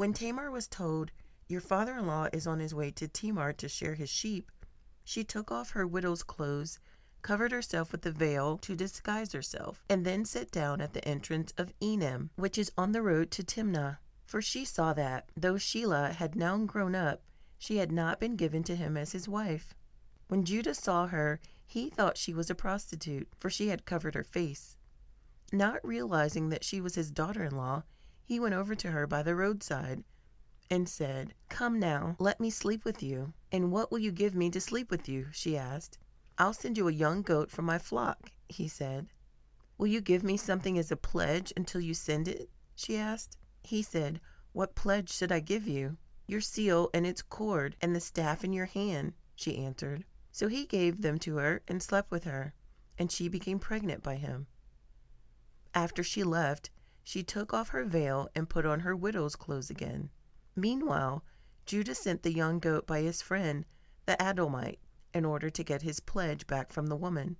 When 0.00 0.14
Tamar 0.14 0.50
was 0.50 0.66
told, 0.66 1.10
Your 1.46 1.60
father 1.60 1.98
in 1.98 2.06
law 2.06 2.28
is 2.32 2.46
on 2.46 2.58
his 2.58 2.74
way 2.74 2.90
to 2.92 3.06
Timnah 3.06 3.54
to 3.58 3.68
shear 3.68 3.96
his 3.96 4.08
sheep, 4.08 4.50
she 5.04 5.24
took 5.24 5.52
off 5.52 5.72
her 5.72 5.86
widow's 5.86 6.22
clothes 6.22 6.78
covered 7.20 7.52
herself 7.52 7.92
with 7.92 8.06
a 8.06 8.10
veil 8.10 8.56
to 8.56 8.74
disguise 8.74 9.34
herself, 9.34 9.84
and 9.90 10.06
then 10.06 10.24
sat 10.24 10.50
down 10.50 10.80
at 10.80 10.94
the 10.94 11.06
entrance 11.06 11.52
of 11.58 11.74
Enaim, 11.82 12.30
which 12.36 12.56
is 12.56 12.72
on 12.78 12.92
the 12.92 13.02
road 13.02 13.30
to 13.32 13.42
Timnah. 13.42 13.98
For 14.24 14.40
she 14.40 14.64
saw 14.64 14.94
that, 14.94 15.28
though 15.36 15.56
Shelah 15.56 16.14
had 16.14 16.34
now 16.34 16.56
grown 16.56 16.94
up, 16.94 17.22
she 17.58 17.76
had 17.76 17.92
not 17.92 18.18
been 18.18 18.36
given 18.36 18.62
to 18.62 18.76
him 18.76 18.96
as 18.96 19.12
his 19.12 19.28
wife. 19.28 19.74
When 20.28 20.46
Judah 20.46 20.74
saw 20.74 21.08
her, 21.08 21.40
he 21.66 21.90
thought 21.90 22.16
she 22.16 22.32
was 22.32 22.48
a 22.48 22.54
prostitute, 22.54 23.28
for 23.36 23.50
she 23.50 23.68
had 23.68 23.84
covered 23.84 24.14
her 24.14 24.24
face. 24.24 24.78
Not 25.52 25.86
realizing 25.86 26.48
that 26.48 26.64
she 26.64 26.80
was 26.80 26.94
his 26.94 27.10
daughter 27.10 27.44
in 27.44 27.54
law, 27.54 27.82
he 28.30 28.38
went 28.38 28.54
over 28.54 28.76
to 28.76 28.92
her 28.92 29.08
by 29.08 29.24
the 29.24 29.34
roadside 29.34 30.04
and 30.70 30.88
said, 30.88 31.34
Come 31.48 31.80
now, 31.80 32.14
let 32.20 32.38
me 32.38 32.48
sleep 32.48 32.84
with 32.84 33.02
you. 33.02 33.32
And 33.50 33.72
what 33.72 33.90
will 33.90 33.98
you 33.98 34.12
give 34.12 34.36
me 34.36 34.50
to 34.50 34.60
sleep 34.60 34.88
with 34.88 35.08
you? 35.08 35.26
she 35.32 35.56
asked. 35.56 35.98
I'll 36.38 36.52
send 36.52 36.78
you 36.78 36.86
a 36.86 36.92
young 36.92 37.22
goat 37.22 37.50
from 37.50 37.64
my 37.64 37.76
flock, 37.76 38.30
he 38.48 38.68
said. 38.68 39.08
Will 39.78 39.88
you 39.88 40.00
give 40.00 40.22
me 40.22 40.36
something 40.36 40.78
as 40.78 40.92
a 40.92 40.96
pledge 40.96 41.52
until 41.56 41.80
you 41.80 41.92
send 41.92 42.28
it? 42.28 42.48
she 42.76 42.96
asked. 42.96 43.36
He 43.64 43.82
said, 43.82 44.20
What 44.52 44.76
pledge 44.76 45.12
should 45.12 45.32
I 45.32 45.40
give 45.40 45.66
you? 45.66 45.96
Your 46.28 46.40
seal 46.40 46.88
and 46.94 47.04
its 47.04 47.22
cord, 47.22 47.74
and 47.80 47.96
the 47.96 48.00
staff 48.00 48.44
in 48.44 48.52
your 48.52 48.66
hand, 48.66 49.14
she 49.34 49.58
answered. 49.58 50.04
So 50.30 50.46
he 50.46 50.66
gave 50.66 51.02
them 51.02 51.18
to 51.18 51.38
her 51.38 51.62
and 51.66 51.82
slept 51.82 52.12
with 52.12 52.22
her, 52.22 52.54
and 52.96 53.10
she 53.10 53.26
became 53.26 53.58
pregnant 53.58 54.04
by 54.04 54.14
him. 54.14 54.46
After 55.74 56.04
she 56.04 56.22
left, 56.22 56.70
she 57.02 57.22
took 57.22 57.52
off 57.52 57.70
her 57.70 57.84
veil 57.84 58.28
and 58.34 58.48
put 58.48 58.66
on 58.66 58.80
her 58.80 58.94
widow's 58.94 59.36
clothes 59.36 59.70
again. 59.70 60.10
Meanwhile, 60.54 61.24
Judah 61.66 61.94
sent 61.94 62.22
the 62.22 62.32
young 62.32 62.58
goat 62.58 62.86
by 62.86 63.00
his 63.00 63.22
friend, 63.22 63.64
the 64.06 64.16
Adullamite, 64.16 64.80
in 65.14 65.24
order 65.24 65.50
to 65.50 65.64
get 65.64 65.82
his 65.82 66.00
pledge 66.00 66.46
back 66.46 66.72
from 66.72 66.86
the 66.86 66.96
woman, 66.96 67.36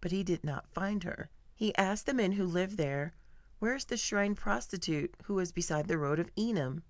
but 0.00 0.10
he 0.10 0.22
did 0.22 0.44
not 0.44 0.72
find 0.72 1.04
her. 1.04 1.30
He 1.54 1.74
asked 1.76 2.06
the 2.06 2.14
men 2.14 2.32
who 2.32 2.44
lived 2.44 2.76
there, 2.76 3.14
Where's 3.58 3.86
the 3.86 3.96
shrine 3.96 4.34
prostitute 4.34 5.14
who 5.24 5.34
was 5.34 5.50
beside 5.50 5.88
the 5.88 5.98
road 5.98 6.20
of 6.20 6.30
Enaim? 6.36 6.82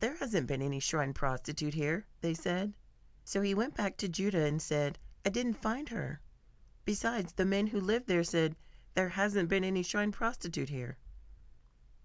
There 0.00 0.16
hasn't 0.16 0.46
been 0.46 0.62
any 0.62 0.80
shrine 0.80 1.12
prostitute 1.12 1.74
here, 1.74 2.06
they 2.20 2.34
said. 2.34 2.74
So 3.24 3.40
he 3.40 3.54
went 3.54 3.76
back 3.76 3.96
to 3.98 4.08
Judah 4.08 4.44
and 4.44 4.60
said, 4.60 4.98
I 5.24 5.30
didn't 5.30 5.62
find 5.62 5.88
her. 5.90 6.20
Besides, 6.84 7.34
the 7.34 7.44
men 7.44 7.68
who 7.68 7.80
lived 7.80 8.08
there 8.08 8.24
said, 8.24 8.56
There 8.94 9.10
hasn't 9.10 9.48
been 9.48 9.64
any 9.64 9.82
shrine 9.82 10.10
prostitute 10.10 10.70
here. 10.70 10.98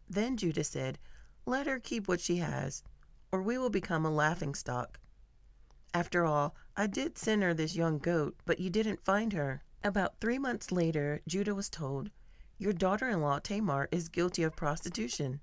Then 0.09 0.37
Judah 0.37 0.63
said, 0.63 0.99
Let 1.45 1.67
her 1.67 1.79
keep 1.79 2.07
what 2.07 2.21
she 2.21 2.37
has, 2.37 2.83
or 3.31 3.41
we 3.41 3.57
will 3.57 3.69
become 3.69 4.05
a 4.05 4.11
laughing 4.11 4.55
stock. 4.55 4.99
After 5.93 6.25
all, 6.25 6.55
I 6.75 6.87
did 6.87 7.17
send 7.17 7.43
her 7.43 7.53
this 7.53 7.75
young 7.75 7.99
goat, 7.99 8.35
but 8.45 8.59
you 8.59 8.69
didn't 8.69 9.05
find 9.05 9.33
her. 9.33 9.63
About 9.83 10.19
three 10.19 10.39
months 10.39 10.71
later, 10.71 11.21
Judah 11.27 11.53
was 11.53 11.69
told, 11.69 12.09
Your 12.57 12.73
daughter 12.73 13.09
in 13.09 13.21
law, 13.21 13.39
Tamar, 13.39 13.89
is 13.91 14.09
guilty 14.09 14.43
of 14.43 14.55
prostitution, 14.55 15.41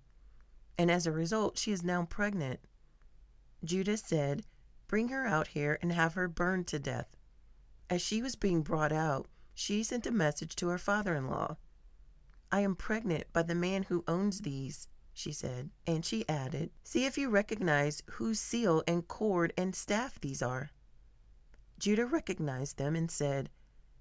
and 0.78 0.90
as 0.90 1.06
a 1.06 1.12
result, 1.12 1.58
she 1.58 1.72
is 1.72 1.82
now 1.82 2.04
pregnant. 2.04 2.60
Judah 3.64 3.96
said, 3.96 4.44
Bring 4.88 5.08
her 5.08 5.26
out 5.26 5.48
here 5.48 5.78
and 5.82 5.92
have 5.92 6.14
her 6.14 6.26
burned 6.26 6.66
to 6.68 6.78
death. 6.78 7.08
As 7.88 8.00
she 8.00 8.22
was 8.22 8.34
being 8.34 8.62
brought 8.62 8.92
out, 8.92 9.28
she 9.54 9.82
sent 9.82 10.06
a 10.06 10.10
message 10.10 10.56
to 10.56 10.68
her 10.68 10.78
father 10.78 11.14
in 11.14 11.28
law. 11.28 11.56
I 12.52 12.60
am 12.60 12.74
pregnant 12.74 13.32
by 13.32 13.42
the 13.42 13.54
man 13.54 13.84
who 13.84 14.02
owns 14.08 14.40
these, 14.40 14.88
she 15.12 15.32
said, 15.32 15.70
and 15.86 16.04
she 16.04 16.28
added, 16.28 16.70
See 16.82 17.04
if 17.04 17.16
you 17.16 17.30
recognize 17.30 18.02
whose 18.12 18.40
seal 18.40 18.82
and 18.88 19.06
cord 19.06 19.52
and 19.56 19.74
staff 19.74 20.18
these 20.20 20.42
are. 20.42 20.70
Judah 21.78 22.06
recognized 22.06 22.76
them 22.76 22.96
and 22.96 23.10
said, 23.10 23.50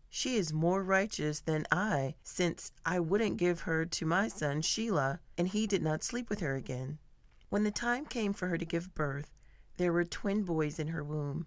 She 0.09 0.35
is 0.35 0.51
more 0.51 0.83
righteous 0.83 1.41
than 1.41 1.65
I, 1.71 2.15
since 2.23 2.71
I 2.85 2.99
wouldn't 2.99 3.37
give 3.37 3.61
her 3.61 3.85
to 3.85 4.05
my 4.05 4.27
son 4.27 4.61
Shelah, 4.61 5.19
and 5.37 5.47
he 5.47 5.67
did 5.67 5.83
not 5.83 6.03
sleep 6.03 6.29
with 6.29 6.39
her 6.39 6.55
again. 6.55 6.97
When 7.49 7.63
the 7.63 7.71
time 7.71 8.05
came 8.05 8.33
for 8.33 8.47
her 8.47 8.57
to 8.57 8.65
give 8.65 8.95
birth, 8.95 9.31
there 9.77 9.93
were 9.93 10.05
twin 10.05 10.43
boys 10.43 10.79
in 10.79 10.87
her 10.87 11.03
womb. 11.03 11.45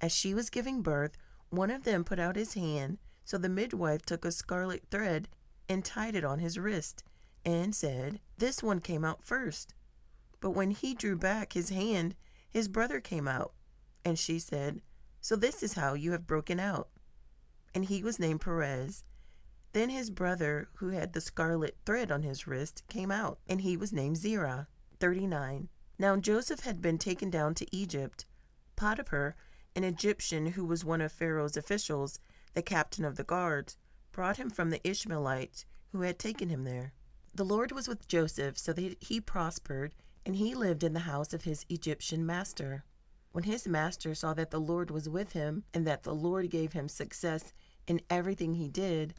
As 0.00 0.12
she 0.12 0.34
was 0.34 0.50
giving 0.50 0.82
birth, 0.82 1.16
one 1.48 1.70
of 1.70 1.84
them 1.84 2.04
put 2.04 2.18
out 2.18 2.36
his 2.36 2.54
hand, 2.54 2.98
so 3.24 3.38
the 3.38 3.48
midwife 3.48 4.02
took 4.02 4.24
a 4.24 4.32
scarlet 4.32 4.84
thread 4.90 5.28
and 5.68 5.84
tied 5.84 6.14
it 6.14 6.24
on 6.24 6.38
his 6.38 6.58
wrist, 6.58 7.04
and 7.44 7.74
said, 7.74 8.20
This 8.38 8.62
one 8.62 8.80
came 8.80 9.04
out 9.04 9.24
first. 9.24 9.74
But 10.40 10.50
when 10.50 10.70
he 10.70 10.94
drew 10.94 11.16
back 11.16 11.52
his 11.52 11.70
hand, 11.70 12.14
his 12.50 12.68
brother 12.68 13.00
came 13.00 13.26
out. 13.26 13.54
And 14.04 14.18
she 14.18 14.38
said, 14.38 14.82
So 15.20 15.36
this 15.36 15.62
is 15.62 15.74
how 15.74 15.94
you 15.94 16.12
have 16.12 16.26
broken 16.26 16.60
out. 16.60 16.88
And 17.74 17.86
he 17.86 18.02
was 18.02 18.18
named 18.18 18.42
Perez. 18.42 19.04
Then 19.72 19.90
his 19.90 20.10
brother, 20.10 20.68
who 20.74 20.90
had 20.90 21.12
the 21.12 21.20
scarlet 21.20 21.76
thread 21.84 22.12
on 22.12 22.22
his 22.22 22.46
wrist, 22.46 22.84
came 22.88 23.10
out, 23.10 23.40
and 23.48 23.62
he 23.62 23.76
was 23.76 23.92
named 23.92 24.18
Zerah. 24.18 24.68
39. 25.00 25.68
Now 25.98 26.16
Joseph 26.16 26.60
had 26.60 26.80
been 26.80 26.98
taken 26.98 27.30
down 27.30 27.54
to 27.54 27.76
Egypt. 27.76 28.26
Potiphar, 28.76 29.34
an 29.74 29.84
Egyptian 29.84 30.46
who 30.46 30.64
was 30.64 30.84
one 30.84 31.00
of 31.00 31.10
Pharaoh's 31.10 31.56
officials, 31.56 32.20
the 32.54 32.62
captain 32.62 33.04
of 33.04 33.16
the 33.16 33.24
guards, 33.24 33.76
brought 34.14 34.38
him 34.38 34.48
from 34.48 34.70
the 34.70 34.88
Ishmaelites 34.88 35.66
who 35.92 36.00
had 36.02 36.18
taken 36.18 36.48
him 36.48 36.64
there. 36.64 36.92
The 37.34 37.44
Lord 37.44 37.72
was 37.72 37.88
with 37.88 38.06
Joseph, 38.06 38.56
so 38.56 38.72
that 38.72 38.96
he 39.00 39.20
prospered, 39.20 39.92
and 40.24 40.36
he 40.36 40.54
lived 40.54 40.84
in 40.84 40.94
the 40.94 41.00
house 41.00 41.34
of 41.34 41.42
his 41.42 41.66
Egyptian 41.68 42.24
master. 42.24 42.84
When 43.32 43.44
his 43.44 43.66
master 43.66 44.14
saw 44.14 44.32
that 44.34 44.52
the 44.52 44.60
Lord 44.60 44.92
was 44.92 45.08
with 45.08 45.32
him, 45.32 45.64
and 45.74 45.84
that 45.86 46.04
the 46.04 46.14
Lord 46.14 46.48
gave 46.48 46.72
him 46.72 46.88
success 46.88 47.52
in 47.88 48.00
everything 48.08 48.54
he 48.54 48.68
did, 48.68 49.14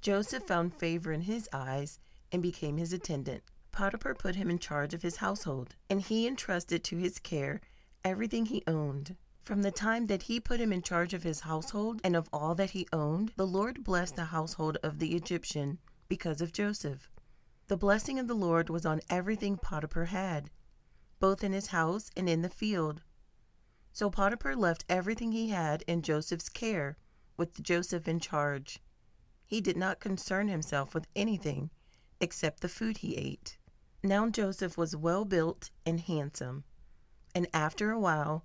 Joseph 0.00 0.44
found 0.44 0.74
favor 0.74 1.12
in 1.12 1.20
his 1.22 1.48
eyes 1.52 1.98
and 2.32 2.42
became 2.42 2.78
his 2.78 2.94
attendant. 2.94 3.42
Potiphar 3.70 4.14
put 4.14 4.36
him 4.36 4.48
in 4.48 4.58
charge 4.58 4.94
of 4.94 5.02
his 5.02 5.16
household, 5.16 5.74
and 5.90 6.00
he 6.00 6.26
entrusted 6.26 6.82
to 6.84 6.96
his 6.96 7.18
care 7.18 7.60
everything 8.02 8.46
he 8.46 8.64
owned. 8.66 9.14
From 9.48 9.62
the 9.62 9.70
time 9.70 10.08
that 10.08 10.24
he 10.24 10.40
put 10.40 10.60
him 10.60 10.74
in 10.74 10.82
charge 10.82 11.14
of 11.14 11.22
his 11.22 11.40
household 11.40 12.02
and 12.04 12.14
of 12.14 12.28
all 12.34 12.54
that 12.56 12.72
he 12.72 12.86
owned, 12.92 13.32
the 13.36 13.46
Lord 13.46 13.82
blessed 13.82 14.14
the 14.14 14.26
household 14.26 14.76
of 14.82 14.98
the 14.98 15.16
Egyptian 15.16 15.78
because 16.06 16.42
of 16.42 16.52
Joseph. 16.52 17.10
The 17.68 17.78
blessing 17.78 18.18
of 18.18 18.28
the 18.28 18.34
Lord 18.34 18.68
was 18.68 18.84
on 18.84 19.00
everything 19.08 19.56
Potiphar 19.56 20.04
had, 20.04 20.50
both 21.18 21.42
in 21.42 21.54
his 21.54 21.68
house 21.68 22.10
and 22.14 22.28
in 22.28 22.42
the 22.42 22.50
field. 22.50 23.00
So 23.90 24.10
Potiphar 24.10 24.54
left 24.54 24.84
everything 24.86 25.32
he 25.32 25.48
had 25.48 25.82
in 25.86 26.02
Joseph's 26.02 26.50
care, 26.50 26.98
with 27.38 27.62
Joseph 27.62 28.06
in 28.06 28.20
charge. 28.20 28.80
He 29.46 29.62
did 29.62 29.78
not 29.78 29.98
concern 29.98 30.48
himself 30.48 30.92
with 30.92 31.06
anything 31.16 31.70
except 32.20 32.60
the 32.60 32.68
food 32.68 32.98
he 32.98 33.16
ate. 33.16 33.56
Now 34.02 34.28
Joseph 34.28 34.76
was 34.76 34.94
well 34.94 35.24
built 35.24 35.70
and 35.86 36.00
handsome, 36.00 36.64
and 37.34 37.48
after 37.54 37.90
a 37.90 37.98
while 37.98 38.44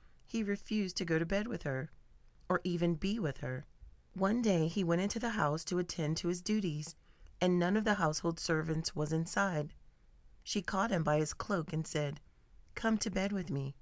he 0.31 0.43
refused 0.43 0.95
to 0.95 1.03
go 1.03 1.19
to 1.19 1.25
bed 1.25 1.45
with 1.45 1.63
her, 1.63 1.91
or 2.47 2.61
even 2.63 2.95
be 2.95 3.19
with 3.19 3.37
her. 3.37 3.65
One 4.13 4.41
day 4.41 4.69
he 4.69 4.83
went 4.83 5.01
into 5.01 5.19
the 5.19 5.31
house 5.31 5.65
to 5.65 5.77
attend 5.77 6.15
to 6.17 6.29
his 6.29 6.41
duties, 6.41 6.95
and 7.41 7.59
none 7.59 7.75
of 7.75 7.83
the 7.83 7.95
household 7.95 8.39
servants 8.39 8.95
was 8.95 9.11
inside. 9.11 9.73
She 10.41 10.61
caught 10.61 10.89
him 10.89 11.03
by 11.03 11.17
his 11.17 11.33
cloak 11.33 11.73
and 11.73 11.85
said, 11.85 12.21
Come 12.75 12.97
to 12.99 13.09
bed 13.09 13.33
with 13.33 13.49
me. 13.49 13.75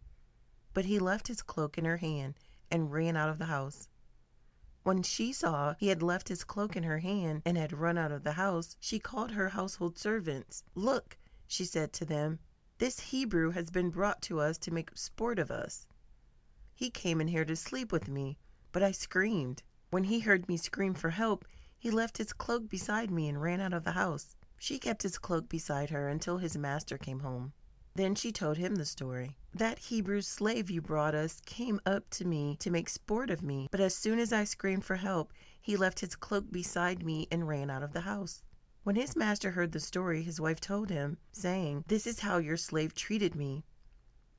But 0.74 0.86
he 0.86 0.98
left 0.98 1.28
his 1.28 1.44
cloak 1.44 1.78
in 1.78 1.86
her 1.86 1.98
hand 1.98 2.34
and 2.72 2.92
ran 2.92 3.16
out 3.16 3.30
of 3.30 3.38
the 3.38 3.46
house. 3.46 3.88
When 4.82 5.04
she 5.04 5.32
saw 5.32 5.76
he 5.76 5.90
had 5.90 6.02
left 6.02 6.30
his 6.30 6.44
cloak 6.44 6.76
in 6.76 6.84
her 6.84 7.00
hand 7.00 7.44
and 7.46 7.58
had 7.58 7.74
run 7.74 7.98
out 7.98 8.12
of 8.12 8.24
the 8.24 8.34
house, 8.34 8.76
she 8.80 8.98
called 8.98 9.32
her 9.32 9.50
household 9.50 10.00
servants. 10.00 10.64
Look, 10.74 11.18
she 11.46 11.64
said 11.66 11.94
to 11.94 12.06
them, 12.06 12.40
this 12.80 13.00
Hebrew 13.12 13.52
has 13.52 13.70
been 13.70 13.90
brought 13.90 14.22
to 14.24 14.40
us 14.40 14.58
to 14.60 14.72
make 14.72 14.98
sport 14.98 15.38
of 15.38 15.52
us. 15.52 15.86
He 16.80 16.90
came 16.90 17.20
in 17.20 17.28
here 17.28 17.44
to 17.44 17.58
sleep 17.58 17.92
with 17.92 18.08
me, 18.08 18.38
but 18.72 18.82
I 18.82 18.94
screamed. 18.94 19.64
When 19.90 20.06
he 20.06 20.22
heard 20.22 20.48
me 20.48 20.56
scream 20.56 20.94
for 20.94 21.10
help, 21.10 21.44
he 21.78 21.92
left 21.92 22.20
his 22.20 22.32
cloak 22.32 22.70
beside 22.70 23.12
me 23.12 23.28
and 23.28 23.42
ran 23.42 23.60
out 23.60 23.74
of 23.74 23.84
the 23.84 23.92
house. 23.92 24.38
She 24.58 24.80
kept 24.80 25.04
his 25.04 25.18
cloak 25.18 25.50
beside 25.50 25.90
her 25.90 26.08
until 26.08 26.38
his 26.38 26.58
master 26.58 26.98
came 26.98 27.20
home. 27.20 27.52
Then 27.96 28.16
she 28.16 28.32
told 28.32 28.56
him 28.56 28.76
the 28.76 28.86
story. 28.86 29.36
That 29.54 29.78
Hebrew 29.78 30.22
slave 30.22 30.70
you 30.70 30.82
brought 30.82 31.16
us 31.16 31.42
came 31.46 31.82
up 31.86 32.10
to 32.12 32.26
me 32.26 32.56
to 32.62 32.72
make 32.72 32.88
sport 32.88 33.30
of 33.30 33.44
me, 33.44 33.68
but 33.72 33.82
as 33.82 33.94
soon 33.94 34.18
as 34.18 34.32
I 34.32 34.46
screamed 34.46 34.86
for 34.86 34.96
help, 34.96 35.34
he 35.60 35.76
left 35.76 36.00
his 36.00 36.16
cloak 36.16 36.50
beside 36.50 37.04
me 37.04 37.28
and 37.30 37.46
ran 37.46 37.70
out 37.70 37.84
of 37.84 37.92
the 37.92 38.08
house. 38.08 38.42
When 38.84 38.96
his 38.96 39.18
master 39.18 39.52
heard 39.52 39.74
the 39.74 39.82
story, 39.82 40.24
his 40.24 40.40
wife 40.40 40.62
told 40.62 40.92
him, 40.92 41.18
saying, 41.34 41.84
This 41.88 42.08
is 42.08 42.22
how 42.22 42.38
your 42.38 42.56
slave 42.56 42.96
treated 42.96 43.36
me. 43.36 43.66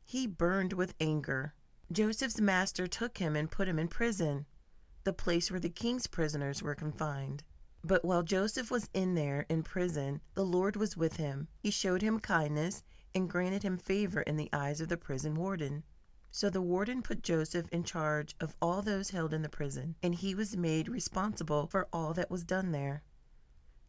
He 0.07 0.27
burned 0.27 0.73
with 0.73 0.95
anger. 0.99 1.53
Joseph's 1.93 2.41
master 2.41 2.87
took 2.87 3.19
him 3.19 3.35
and 3.35 3.51
put 3.51 3.67
him 3.67 3.79
in 3.79 3.89
prison, 3.89 4.47
the 5.03 5.13
place 5.13 5.51
where 5.51 5.59
the 5.59 5.69
king's 5.69 6.07
prisoners 6.07 6.63
were 6.63 6.77
confined. 6.77 7.43
But 7.83 8.05
while 8.05 8.23
Joseph 8.23 8.71
was 8.71 8.89
in 8.95 9.17
there 9.17 9.45
in 9.49 9.65
prison, 9.65 10.21
the 10.35 10.45
Lord 10.45 10.77
was 10.77 10.97
with 10.97 11.17
him. 11.17 11.49
He 11.59 11.73
showed 11.73 12.03
him 12.03 12.21
kindness 12.21 12.85
and 13.13 13.29
granted 13.29 13.65
him 13.65 13.77
favor 13.77 14.21
in 14.21 14.37
the 14.37 14.51
eyes 14.53 14.81
of 14.81 14.89
the 14.89 14.97
prison 14.97 15.35
warden. 15.35 15.83
So 16.31 16.49
the 16.49 16.63
warden 16.63 17.03
put 17.03 17.25
Joseph 17.25 17.67
in 17.73 17.83
charge 17.83 18.37
of 18.39 18.55
all 18.63 18.83
those 18.83 19.11
held 19.11 19.35
in 19.35 19.43
the 19.43 19.49
prison, 19.49 19.97
and 20.01 20.15
he 20.15 20.33
was 20.33 20.57
made 20.57 20.89
responsible 20.89 21.67
for 21.67 21.89
all 21.93 22.15
that 22.15 22.31
was 22.31 22.45
done 22.45 22.71
there. 22.71 23.03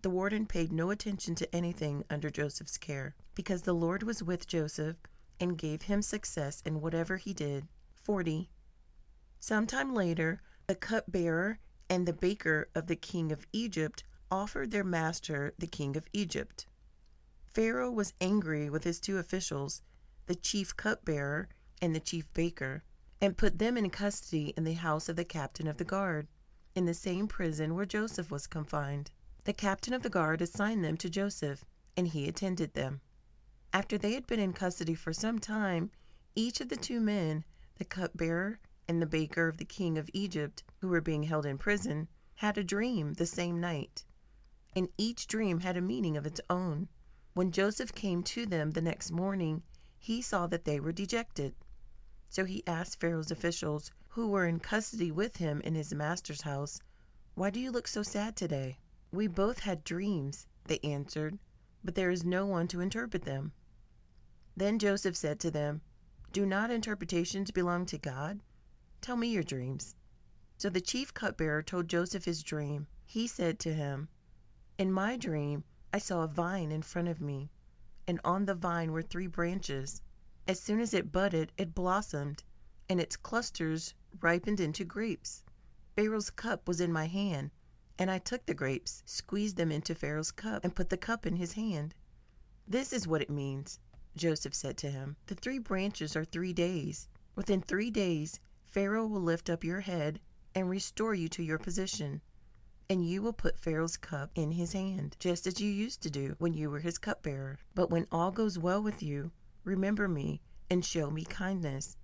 The 0.01 0.10
warden 0.10 0.48
paid 0.48 0.72
no 0.72 0.89
attention 0.89 1.36
to 1.36 1.55
anything 1.55 2.03
under 2.10 2.31
Joseph's 2.31 2.79
care, 2.79 3.13
because 3.36 3.62
the 3.62 3.74
Lord 3.74 4.01
was 4.01 4.24
with 4.24 4.48
Joseph 4.48 4.96
and 5.39 5.55
gave 5.55 5.84
him 5.84 6.01
success 6.01 6.63
in 6.65 6.81
whatever 6.81 7.17
he 7.17 7.31
did. 7.31 7.67
40. 8.03 8.50
Sometime 9.39 9.93
later, 9.93 10.41
the 10.67 10.75
cupbearer 10.75 11.60
and 11.89 12.08
the 12.08 12.13
baker 12.13 12.70
of 12.74 12.88
the 12.88 12.96
king 12.96 13.31
of 13.31 13.46
Egypt 13.51 14.03
offered 14.31 14.72
their 14.72 14.84
master, 14.84 15.53
the 15.58 15.67
king 15.67 15.98
of 15.98 16.08
Egypt. 16.13 16.65
Pharaoh 17.53 17.91
was 17.91 18.13
angry 18.22 18.70
with 18.70 18.86
his 18.86 19.00
two 19.00 19.17
officials, 19.17 19.81
the 20.25 20.36
chief 20.36 20.75
cupbearer 20.77 21.50
and 21.81 21.93
the 21.93 22.00
chief 22.00 22.31
baker, 22.34 22.84
and 23.20 23.38
put 23.38 23.60
them 23.60 23.77
in 23.77 23.89
custody 23.89 24.53
in 24.55 24.63
the 24.63 24.74
house 24.74 25.10
of 25.10 25.15
the 25.15 25.25
captain 25.25 25.67
of 25.67 25.77
the 25.77 25.84
guard, 25.84 26.27
in 26.74 26.86
the 26.86 26.93
same 26.93 27.27
prison 27.27 27.75
where 27.75 27.86
Joseph 27.86 28.31
was 28.31 28.48
confined. 28.48 29.12
The 29.43 29.53
captain 29.53 29.93
of 29.93 30.01
the 30.01 30.10
guard 30.10 30.41
assigned 30.41 30.84
them 30.86 30.96
to 30.98 31.10
Joseph, 31.10 31.65
and 31.98 32.08
he 32.08 32.27
attended 32.27 32.74
them. 32.74 33.01
After 33.74 33.98
they 33.98 34.13
had 34.13 34.27
been 34.27 34.39
in 34.39 34.53
custody 34.53 34.96
for 34.96 35.12
some 35.12 35.39
time, 35.39 35.91
each 36.36 36.62
of 36.62 36.70
the 36.70 36.77
two 36.77 37.01
men 37.01 37.43
the 37.82 37.86
cupbearer 37.86 38.60
and 38.88 39.02
the 39.02 39.08
baker 39.08 39.48
of 39.48 39.58
the 39.58 39.66
king 39.66 39.98
of 39.98 40.08
Egypt, 40.14 40.62
who 40.82 40.88
were 40.88 41.02
being 41.02 41.24
held 41.24 41.48
in 41.48 41.58
prison, 41.58 42.08
had 42.36 42.56
a 42.56 42.64
dream 42.64 43.16
the 43.16 43.26
same 43.26 43.60
night. 43.60 44.06
And 44.76 44.88
each 45.00 45.26
dream 45.26 45.62
had 45.62 45.78
a 45.78 45.82
meaning 45.82 46.16
of 46.16 46.28
its 46.28 46.40
own. 46.48 46.90
When 47.34 47.52
Joseph 47.52 47.92
came 47.96 48.22
to 48.22 48.46
them 48.46 48.70
the 48.70 48.84
next 48.84 49.10
morning, 49.10 49.64
he 49.98 50.22
saw 50.22 50.46
that 50.46 50.64
they 50.64 50.80
were 50.80 50.92
dejected. 50.92 51.56
So 52.30 52.46
he 52.46 52.62
asked 52.68 53.00
Pharaoh's 53.00 53.32
officials, 53.32 53.90
who 54.10 54.28
were 54.28 54.46
in 54.46 54.60
custody 54.60 55.10
with 55.10 55.38
him 55.38 55.60
in 55.62 55.74
his 55.74 55.92
master's 55.92 56.42
house, 56.42 56.80
Why 57.34 57.50
do 57.50 57.60
you 57.60 57.72
look 57.72 57.88
so 57.88 58.04
sad 58.04 58.36
today? 58.36 58.78
We 59.12 59.26
both 59.26 59.62
had 59.62 59.84
dreams, 59.84 60.46
they 60.66 60.78
answered, 60.84 61.40
but 61.84 61.96
there 61.96 62.12
is 62.12 62.24
no 62.24 62.46
one 62.46 62.68
to 62.68 62.80
interpret 62.80 63.24
them. 63.24 63.54
Then 64.56 64.78
Joseph 64.78 65.18
said 65.18 65.40
to 65.40 65.50
them, 65.50 65.82
do 66.32 66.46
not 66.46 66.72
interpretations 66.72 67.52
belong 67.52 67.86
to 67.88 67.98
God? 67.98 68.40
Tell 69.02 69.18
me 69.18 69.28
your 69.28 69.44
dreams. 69.44 69.96
So 70.58 70.70
the 70.70 70.80
chief 70.80 71.14
cupbearer 71.14 71.62
told 71.62 71.88
Joseph 71.88 72.26
his 72.26 72.44
dream. 72.44 72.88
He 73.06 73.28
said 73.28 73.60
to 73.60 73.74
him, 73.74 74.08
In 74.78 74.92
my 74.92 75.18
dream, 75.18 75.64
I 75.94 75.98
saw 75.98 76.24
a 76.24 76.28
vine 76.28 76.72
in 76.72 76.84
front 76.84 77.10
of 77.10 77.20
me, 77.20 77.52
and 78.08 78.20
on 78.24 78.46
the 78.46 78.56
vine 78.56 78.92
were 78.92 79.02
three 79.02 79.28
branches. 79.28 80.02
As 80.48 80.60
soon 80.60 80.80
as 80.80 80.94
it 80.94 81.12
budded, 81.12 81.52
it 81.58 81.76
blossomed, 81.76 82.44
and 82.88 83.02
its 83.02 83.18
clusters 83.18 83.94
ripened 84.22 84.60
into 84.60 84.86
grapes. 84.86 85.44
Pharaoh's 85.96 86.30
cup 86.30 86.68
was 86.68 86.80
in 86.80 86.94
my 86.94 87.08
hand, 87.08 87.52
and 88.00 88.10
I 88.10 88.20
took 88.20 88.46
the 88.46 88.54
grapes, 88.54 89.04
squeezed 89.06 89.58
them 89.58 89.72
into 89.72 89.94
Pharaoh's 89.94 90.32
cup, 90.32 90.64
and 90.64 90.76
put 90.76 90.90
the 90.90 90.98
cup 90.98 91.26
in 91.26 91.36
his 91.36 91.54
hand. 91.54 91.94
This 92.68 92.94
is 92.94 93.08
what 93.08 93.22
it 93.22 93.30
means, 93.30 93.80
Joseph 94.15 94.53
said 94.53 94.77
to 94.77 94.91
him. 94.91 95.15
The 95.27 95.36
three 95.36 95.60
branches 95.60 96.15
are 96.15 96.25
three 96.25 96.53
days. 96.53 97.08
Within 97.36 97.62
three 97.62 97.89
days, 97.89 98.39
Pharaoh 98.65 99.08
will 99.08 99.22
lift 99.22 99.50
up 99.50 99.63
your 99.63 99.82
head 99.82 100.20
and 100.53 100.70
restore 100.70 101.15
you 101.15 101.30
to 101.30 101.44
your 101.44 101.58
position. 101.58 102.22
And 102.89 103.08
you 103.08 103.22
will 103.22 103.34
put 103.34 103.60
Pharaoh's 103.60 103.96
cup 103.96 104.32
in 104.36 104.51
his 104.51 104.74
hand, 104.74 105.15
just 105.20 105.48
as 105.48 105.62
you 105.62 105.72
used 105.72 106.01
to 106.03 106.10
do 106.10 106.36
when 106.39 106.53
you 106.53 106.70
were 106.70 106.80
his 106.80 106.98
cupbearer. 106.98 107.58
But 107.74 107.89
when 107.89 108.08
all 108.12 108.32
goes 108.32 108.60
well 108.60 108.84
with 108.84 109.01
you, 109.01 109.32
remember 109.63 110.08
me 110.10 110.41
and 110.70 110.84
show 110.84 111.10
me 111.10 111.24
kindness. 111.24 111.96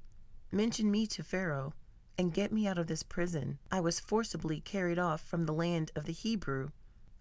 Mention 0.51 0.89
me 0.89 1.05
to 1.07 1.23
Pharaoh 1.23 1.73
and 2.17 2.33
get 2.33 2.53
me 2.53 2.67
out 2.67 2.77
of 2.77 2.87
this 2.87 3.03
prison. 3.03 3.59
I 3.69 3.81
was 3.81 3.99
forcibly 3.99 4.61
carried 4.61 4.97
off 4.97 5.21
from 5.21 5.45
the 5.45 5.53
land 5.53 5.91
of 5.95 6.05
the 6.05 6.13
Hebrew, 6.13 6.69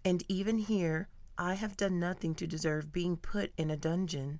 and 0.05 0.23
even 0.29 0.57
here 0.59 1.09
I 1.37 1.55
have 1.55 1.77
done 1.77 1.99
nothing 1.99 2.35
to 2.35 2.47
deserve 2.47 2.93
being 2.93 3.17
put 3.17 3.51
in 3.57 3.69
a 3.69 3.77
dungeon. 3.77 4.39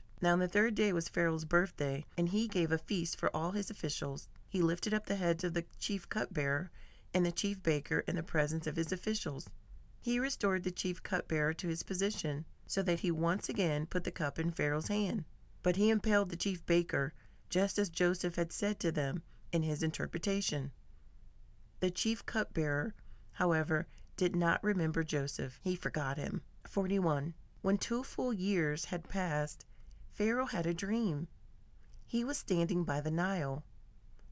Now, 0.21 0.33
on 0.33 0.39
the 0.39 0.47
third 0.47 0.75
day 0.75 0.93
was 0.93 1.09
Pharaoh's 1.09 1.45
birthday, 1.45 2.05
and 2.15 2.29
he 2.29 2.47
gave 2.47 2.71
a 2.71 2.77
feast 2.77 3.17
for 3.17 3.35
all 3.35 3.51
his 3.51 3.71
officials. 3.71 4.29
He 4.47 4.61
lifted 4.61 4.93
up 4.93 5.07
the 5.07 5.15
heads 5.15 5.43
of 5.43 5.55
the 5.55 5.65
chief 5.79 6.07
cupbearer 6.09 6.69
and 7.13 7.25
the 7.25 7.31
chief 7.31 7.63
baker 7.63 8.03
in 8.07 8.15
the 8.15 8.23
presence 8.23 8.67
of 8.67 8.75
his 8.75 8.91
officials. 8.91 9.49
He 9.99 10.19
restored 10.19 10.63
the 10.63 10.71
chief 10.71 11.01
cupbearer 11.01 11.53
to 11.55 11.67
his 11.67 11.83
position, 11.83 12.45
so 12.67 12.81
that 12.83 12.99
he 12.99 13.11
once 13.11 13.49
again 13.49 13.85
put 13.85 14.03
the 14.03 14.11
cup 14.11 14.37
in 14.37 14.51
Pharaoh's 14.51 14.87
hand. 14.87 15.25
But 15.63 15.75
he 15.75 15.89
impaled 15.89 16.29
the 16.29 16.37
chief 16.37 16.65
baker, 16.65 17.13
just 17.49 17.77
as 17.77 17.89
Joseph 17.89 18.35
had 18.35 18.51
said 18.51 18.79
to 18.79 18.91
them 18.91 19.23
in 19.51 19.63
his 19.63 19.83
interpretation. 19.83 20.71
The 21.81 21.91
chief 21.91 22.25
cupbearer, 22.25 22.93
however, 23.33 23.87
did 24.15 24.35
not 24.35 24.63
remember 24.63 25.03
Joseph. 25.03 25.59
He 25.63 25.75
forgot 25.75 26.17
him. 26.17 26.43
41. 26.67 27.33
When 27.61 27.77
two 27.77 28.03
full 28.03 28.33
years 28.33 28.85
had 28.85 29.09
passed, 29.09 29.65
Pharaoh 30.13 30.45
had 30.45 30.65
a 30.65 30.73
dream. 30.73 31.27
He 32.05 32.23
was 32.23 32.37
standing 32.37 32.83
by 32.83 33.01
the 33.01 33.11
Nile, 33.11 33.63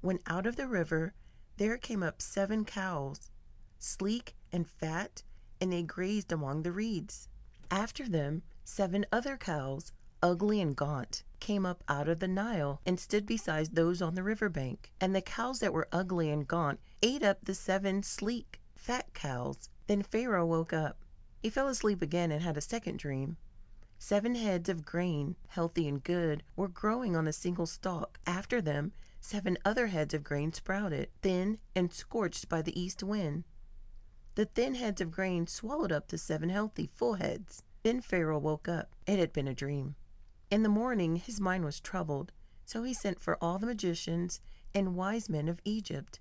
when 0.02 0.20
out 0.28 0.46
of 0.46 0.56
the 0.56 0.68
river 0.68 1.14
there 1.58 1.78
came 1.78 2.04
up 2.04 2.22
seven 2.22 2.66
cows, 2.66 3.32
sleek 3.80 4.36
and 4.52 4.68
fat, 4.68 5.24
and 5.60 5.72
they 5.72 5.84
grazed 5.84 6.32
among 6.32 6.64
the 6.64 6.72
reeds. 6.72 7.28
After 7.72 8.08
them, 8.08 8.44
seven 8.64 9.06
other 9.12 9.38
cows, 9.38 9.92
ugly 10.22 10.62
and 10.62 10.76
gaunt, 10.76 11.24
came 11.40 11.66
up 11.66 11.84
out 11.88 12.08
of 12.08 12.20
the 12.20 12.28
Nile 12.28 12.82
and 12.86 13.00
stood 13.00 13.26
beside 13.26 13.76
those 13.76 14.02
on 14.02 14.16
the 14.16 14.24
river 14.24 14.50
bank. 14.50 14.92
And 15.00 15.16
the 15.16 15.22
cows 15.22 15.60
that 15.60 15.74
were 15.74 15.88
ugly 15.92 16.30
and 16.30 16.48
gaunt 16.48 16.80
ate 17.02 17.24
up 17.24 17.46
the 17.46 17.56
seven 17.56 18.04
sleek, 18.04 18.60
fat 18.76 19.14
cows. 19.14 19.70
Then 19.88 20.04
Pharaoh 20.04 20.46
woke 20.46 20.74
up. 20.74 20.98
He 21.42 21.50
fell 21.50 21.68
asleep 21.68 22.02
again 22.02 22.32
and 22.32 22.42
had 22.42 22.58
a 22.58 22.62
second 22.62 23.00
dream. 23.00 23.38
Seven 24.00 24.36
heads 24.36 24.70
of 24.70 24.86
grain, 24.86 25.36
healthy 25.50 25.88
and 25.88 26.04
good, 26.04 26.42
were 26.56 26.68
growing 26.68 27.16
on 27.16 27.28
a 27.28 27.34
single 27.34 27.68
stalk. 27.68 28.20
After 28.26 28.62
them, 28.62 28.94
Seven 29.22 29.58
other 29.66 29.88
heads 29.88 30.14
of 30.14 30.24
grain 30.24 30.54
sprouted, 30.54 31.10
thin 31.22 31.60
and 31.76 31.92
scorched 31.92 32.48
by 32.48 32.62
the 32.62 32.80
east 32.80 33.04
wind. 33.04 33.44
The 34.36 34.46
thin 34.46 34.76
heads 34.76 35.02
of 35.02 35.12
grain 35.12 35.46
swallowed 35.46 35.92
up 35.92 36.08
the 36.08 36.18
seven 36.18 36.50
healthy, 36.50 36.88
full 36.88 37.16
heads. 37.16 37.64
Then 37.84 38.02
Pharaoh 38.02 38.40
woke 38.40 38.68
up. 38.68 38.96
It 39.06 39.20
had 39.20 39.34
been 39.34 39.48
a 39.48 39.54
dream. 39.54 39.96
In 40.50 40.64
the 40.64 40.70
morning 40.70 41.18
his 41.18 41.40
mind 41.40 41.66
was 41.66 41.80
troubled, 41.80 42.32
so 42.66 42.84
he 42.84 42.94
sent 42.94 43.20
for 43.20 43.38
all 43.42 43.60
the 43.60 43.68
magicians 43.68 44.40
and 44.74 44.96
wise 44.96 45.30
men 45.30 45.50
of 45.50 45.60
Egypt. 45.66 46.20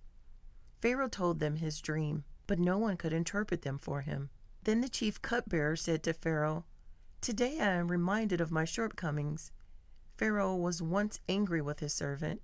Pharaoh 0.80 1.08
told 1.08 1.38
them 1.38 1.56
his 1.56 1.80
dream, 1.80 2.24
but 2.46 2.58
no 2.58 2.78
one 2.78 2.96
could 2.96 3.12
interpret 3.12 3.62
them 3.62 3.78
for 3.78 4.02
him. 4.02 4.30
Then 4.64 4.80
the 4.80 4.88
chief 4.88 5.22
cupbearer 5.22 5.76
said 5.76 6.02
to 6.02 6.12
Pharaoh, 6.12 6.64
Today 7.20 7.58
I 7.58 7.74
am 7.74 7.90
reminded 7.90 8.40
of 8.40 8.52
my 8.52 8.64
shortcomings. 8.64 9.50
Pharaoh 10.16 10.54
was 10.54 10.80
once 10.80 11.20
angry 11.28 11.60
with 11.60 11.80
his 11.80 11.92
servant, 11.92 12.40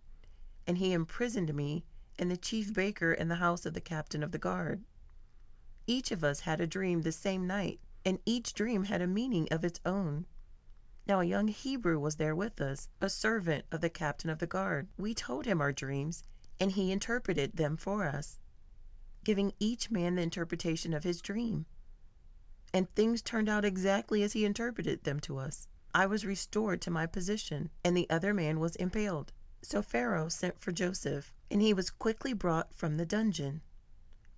and 0.66 0.78
he 0.78 0.92
imprisoned 0.92 1.54
me 1.54 1.84
and 2.18 2.30
the 2.30 2.36
chief 2.36 2.74
baker 2.74 3.12
in 3.12 3.28
the 3.28 3.36
house 3.36 3.64
of 3.64 3.74
the 3.74 3.80
captain 3.80 4.22
of 4.22 4.32
the 4.32 4.38
guard. 4.38 4.82
Each 5.86 6.10
of 6.10 6.24
us 6.24 6.40
had 6.40 6.60
a 6.60 6.66
dream 6.66 7.02
the 7.02 7.12
same 7.12 7.46
night, 7.46 7.80
and 8.04 8.18
each 8.26 8.52
dream 8.52 8.84
had 8.84 9.00
a 9.00 9.06
meaning 9.06 9.48
of 9.50 9.64
its 9.64 9.80
own. 9.86 10.26
Now 11.06 11.20
a 11.20 11.24
young 11.24 11.48
Hebrew 11.48 11.98
was 11.98 12.16
there 12.16 12.34
with 12.34 12.60
us, 12.60 12.88
a 13.00 13.08
servant 13.08 13.66
of 13.70 13.80
the 13.80 13.90
captain 13.90 14.28
of 14.28 14.38
the 14.38 14.46
guard. 14.46 14.88
We 14.98 15.14
told 15.14 15.46
him 15.46 15.60
our 15.60 15.72
dreams, 15.72 16.24
and 16.58 16.72
he 16.72 16.90
interpreted 16.90 17.56
them 17.56 17.76
for 17.76 18.04
us, 18.04 18.38
giving 19.22 19.52
each 19.60 19.90
man 19.90 20.16
the 20.16 20.22
interpretation 20.22 20.92
of 20.92 21.04
his 21.04 21.22
dream. 21.22 21.66
And 22.74 22.92
things 22.94 23.22
turned 23.22 23.48
out 23.48 23.64
exactly 23.64 24.22
as 24.24 24.32
he 24.34 24.44
interpreted 24.44 25.04
them 25.04 25.20
to 25.20 25.38
us. 25.38 25.68
I 25.94 26.06
was 26.06 26.26
restored 26.26 26.82
to 26.82 26.90
my 26.90 27.06
position, 27.06 27.70
and 27.84 27.96
the 27.96 28.10
other 28.10 28.34
man 28.34 28.58
was 28.58 28.74
impaled. 28.76 29.32
So 29.62 29.80
Pharaoh 29.80 30.28
sent 30.28 30.60
for 30.60 30.72
Joseph, 30.72 31.32
and 31.50 31.62
he 31.62 31.72
was 31.72 31.88
quickly 31.88 32.32
brought 32.32 32.74
from 32.74 32.96
the 32.96 33.06
dungeon. 33.06 33.62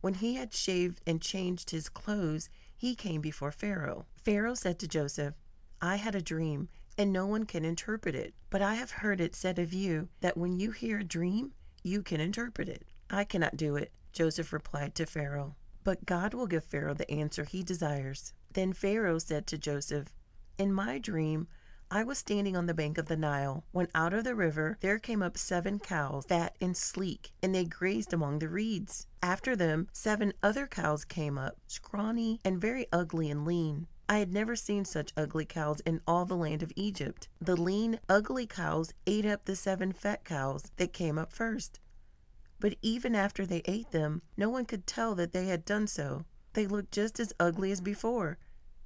When 0.02 0.14
he 0.14 0.34
had 0.34 0.52
shaved 0.52 1.00
and 1.06 1.22
changed 1.22 1.70
his 1.70 1.88
clothes, 1.88 2.50
he 2.76 2.94
came 2.94 3.22
before 3.22 3.50
Pharaoh. 3.50 4.04
Pharaoh 4.22 4.54
said 4.54 4.78
to 4.80 4.86
Joseph, 4.86 5.34
I 5.80 5.96
had 5.96 6.14
a 6.14 6.20
dream, 6.20 6.68
and 6.98 7.12
no 7.12 7.26
one 7.26 7.44
can 7.44 7.64
interpret 7.64 8.14
it. 8.14 8.34
But 8.50 8.60
I 8.60 8.74
have 8.74 8.90
heard 8.90 9.20
it 9.20 9.34
said 9.34 9.58
of 9.58 9.72
you 9.72 10.10
that 10.20 10.36
when 10.36 10.60
you 10.60 10.72
hear 10.72 10.98
a 10.98 11.04
dream, 11.04 11.54
you 11.82 12.02
can 12.02 12.20
interpret 12.20 12.68
it. 12.68 12.84
I 13.08 13.24
cannot 13.24 13.56
do 13.56 13.76
it, 13.76 13.92
Joseph 14.12 14.52
replied 14.52 14.94
to 14.96 15.06
Pharaoh. 15.06 15.56
But 15.86 16.04
God 16.04 16.34
will 16.34 16.48
give 16.48 16.64
Pharaoh 16.64 16.94
the 16.94 17.08
answer 17.08 17.44
he 17.44 17.62
desires. 17.62 18.32
Then 18.54 18.72
Pharaoh 18.72 19.20
said 19.20 19.46
to 19.46 19.56
Joseph, 19.56 20.12
In 20.58 20.72
my 20.72 20.98
dream, 20.98 21.46
I 21.92 22.02
was 22.02 22.18
standing 22.18 22.56
on 22.56 22.66
the 22.66 22.74
bank 22.74 22.98
of 22.98 23.06
the 23.06 23.16
Nile, 23.16 23.62
when 23.70 23.86
out 23.94 24.12
of 24.12 24.24
the 24.24 24.34
river 24.34 24.78
there 24.80 24.98
came 24.98 25.22
up 25.22 25.38
seven 25.38 25.78
cows, 25.78 26.24
fat 26.26 26.56
and 26.60 26.76
sleek, 26.76 27.30
and 27.40 27.54
they 27.54 27.64
grazed 27.64 28.12
among 28.12 28.40
the 28.40 28.48
reeds. 28.48 29.06
After 29.22 29.54
them, 29.54 29.86
seven 29.92 30.32
other 30.42 30.66
cows 30.66 31.04
came 31.04 31.38
up, 31.38 31.56
scrawny 31.68 32.40
and 32.44 32.60
very 32.60 32.88
ugly 32.92 33.30
and 33.30 33.46
lean. 33.46 33.86
I 34.08 34.18
had 34.18 34.32
never 34.32 34.56
seen 34.56 34.84
such 34.84 35.12
ugly 35.16 35.44
cows 35.44 35.78
in 35.86 36.00
all 36.04 36.24
the 36.24 36.34
land 36.34 36.64
of 36.64 36.72
Egypt. 36.74 37.28
The 37.40 37.54
lean, 37.54 38.00
ugly 38.08 38.48
cows 38.48 38.92
ate 39.06 39.24
up 39.24 39.44
the 39.44 39.54
seven 39.54 39.92
fat 39.92 40.24
cows 40.24 40.72
that 40.78 40.92
came 40.92 41.16
up 41.16 41.32
first. 41.32 41.78
But 42.58 42.76
even 42.82 43.14
after 43.14 43.44
they 43.44 43.62
ate 43.66 43.90
them, 43.90 44.22
no 44.36 44.48
one 44.48 44.64
could 44.64 44.86
tell 44.86 45.14
that 45.14 45.32
they 45.32 45.46
had 45.46 45.64
done 45.64 45.86
so. 45.86 46.24
They 46.54 46.66
looked 46.66 46.92
just 46.92 47.20
as 47.20 47.34
ugly 47.38 47.70
as 47.70 47.80
before. 47.80 48.38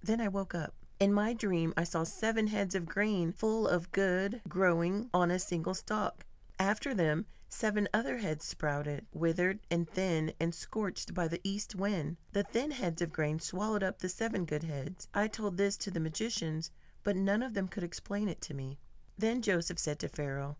Then 0.02 0.20
I 0.20 0.28
woke 0.28 0.54
up. 0.54 0.74
In 0.98 1.12
my 1.12 1.32
dream, 1.32 1.72
I 1.76 1.84
saw 1.84 2.04
seven 2.04 2.48
heads 2.48 2.74
of 2.74 2.86
grain 2.86 3.32
full 3.32 3.66
of 3.66 3.92
good 3.92 4.42
growing 4.48 5.08
on 5.14 5.30
a 5.30 5.38
single 5.38 5.74
stalk. 5.74 6.26
After 6.58 6.92
them, 6.92 7.26
seven 7.48 7.88
other 7.94 8.18
heads 8.18 8.44
sprouted, 8.44 9.06
withered 9.12 9.60
and 9.70 9.88
thin 9.88 10.32
and 10.38 10.54
scorched 10.54 11.14
by 11.14 11.26
the 11.26 11.40
east 11.42 11.74
wind. 11.74 12.16
The 12.32 12.42
thin 12.42 12.72
heads 12.72 13.00
of 13.00 13.12
grain 13.12 13.38
swallowed 13.38 13.82
up 13.82 14.00
the 14.00 14.08
seven 14.08 14.44
good 14.44 14.64
heads. 14.64 15.08
I 15.14 15.26
told 15.26 15.56
this 15.56 15.76
to 15.78 15.90
the 15.90 16.00
magicians, 16.00 16.70
but 17.02 17.16
none 17.16 17.42
of 17.42 17.54
them 17.54 17.66
could 17.66 17.82
explain 17.82 18.28
it 18.28 18.40
to 18.42 18.54
me. 18.54 18.78
Then 19.16 19.40
Joseph 19.42 19.78
said 19.78 19.98
to 20.00 20.08
Pharaoh, 20.08 20.58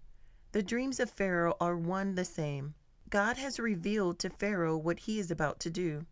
The 0.52 0.62
dreams 0.62 1.00
of 1.00 1.10
Pharaoh 1.10 1.56
are 1.60 1.76
one 1.76 2.14
the 2.14 2.24
same. 2.24 2.74
God 3.10 3.36
has 3.38 3.58
revealed 3.58 4.20
to 4.20 4.30
Pharaoh 4.30 4.76
what 4.76 5.00
he 5.00 5.18
is 5.18 5.32
about 5.32 5.58
to 5.60 5.70
do. 5.70 6.06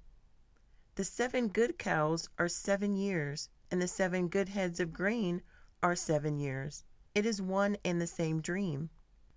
The 0.97 1.05
seven 1.05 1.47
good 1.47 1.79
cows 1.79 2.29
are 2.39 2.49
seven 2.49 2.97
years 2.97 3.49
and 3.71 3.81
the 3.81 3.87
seven 3.87 4.27
good 4.27 4.49
heads 4.49 4.81
of 4.81 4.93
grain 4.93 5.43
are 5.81 5.95
seven 5.95 6.39
years. 6.39 6.83
It 7.15 7.25
is 7.25 7.41
one 7.41 7.77
and 7.85 8.01
the 8.01 8.07
same 8.09 8.41
dream. 8.41 8.91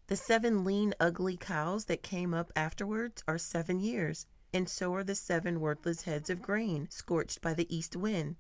The 0.08 0.16
seven 0.16 0.66
lean, 0.66 0.96
ugly 1.00 1.38
cows 1.38 1.86
that 1.86 2.02
came 2.02 2.34
up 2.34 2.52
afterwards 2.56 3.24
are 3.28 3.38
seven 3.38 3.80
years. 3.80 4.26
and 4.54 4.68
so 4.68 4.94
are 4.96 5.04
the 5.04 5.16
seven 5.16 5.62
worthless 5.62 6.02
heads 6.02 6.30
of 6.30 6.42
grain 6.42 6.88
scorched 6.90 7.42
by 7.42 7.54
the 7.54 7.74
east 7.74 7.96
wind. 7.96 8.36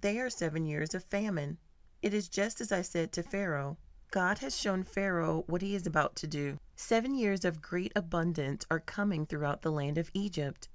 They 0.00 0.20
are 0.20 0.30
seven 0.30 0.66
years 0.66 0.94
of 0.94 1.02
famine. 1.02 1.58
It 2.02 2.14
is 2.14 2.28
just 2.28 2.60
as 2.60 2.70
I 2.70 2.82
said 2.82 3.12
to 3.12 3.22
Pharaoh. 3.22 3.78
God 4.10 4.38
has 4.38 4.56
shown 4.56 4.84
Pharaoh 4.84 5.44
what 5.48 5.60
he 5.60 5.74
is 5.74 5.86
about 5.86 6.16
to 6.16 6.26
do. 6.26 6.58
Seven 6.76 7.14
years 7.14 7.44
of 7.44 7.60
great 7.60 7.92
abundance 7.94 8.64
are 8.70 8.80
coming 8.80 9.26
throughout 9.26 9.60
the 9.60 9.70
land 9.70 9.98
of 9.98 10.10
Egypt, 10.14 10.68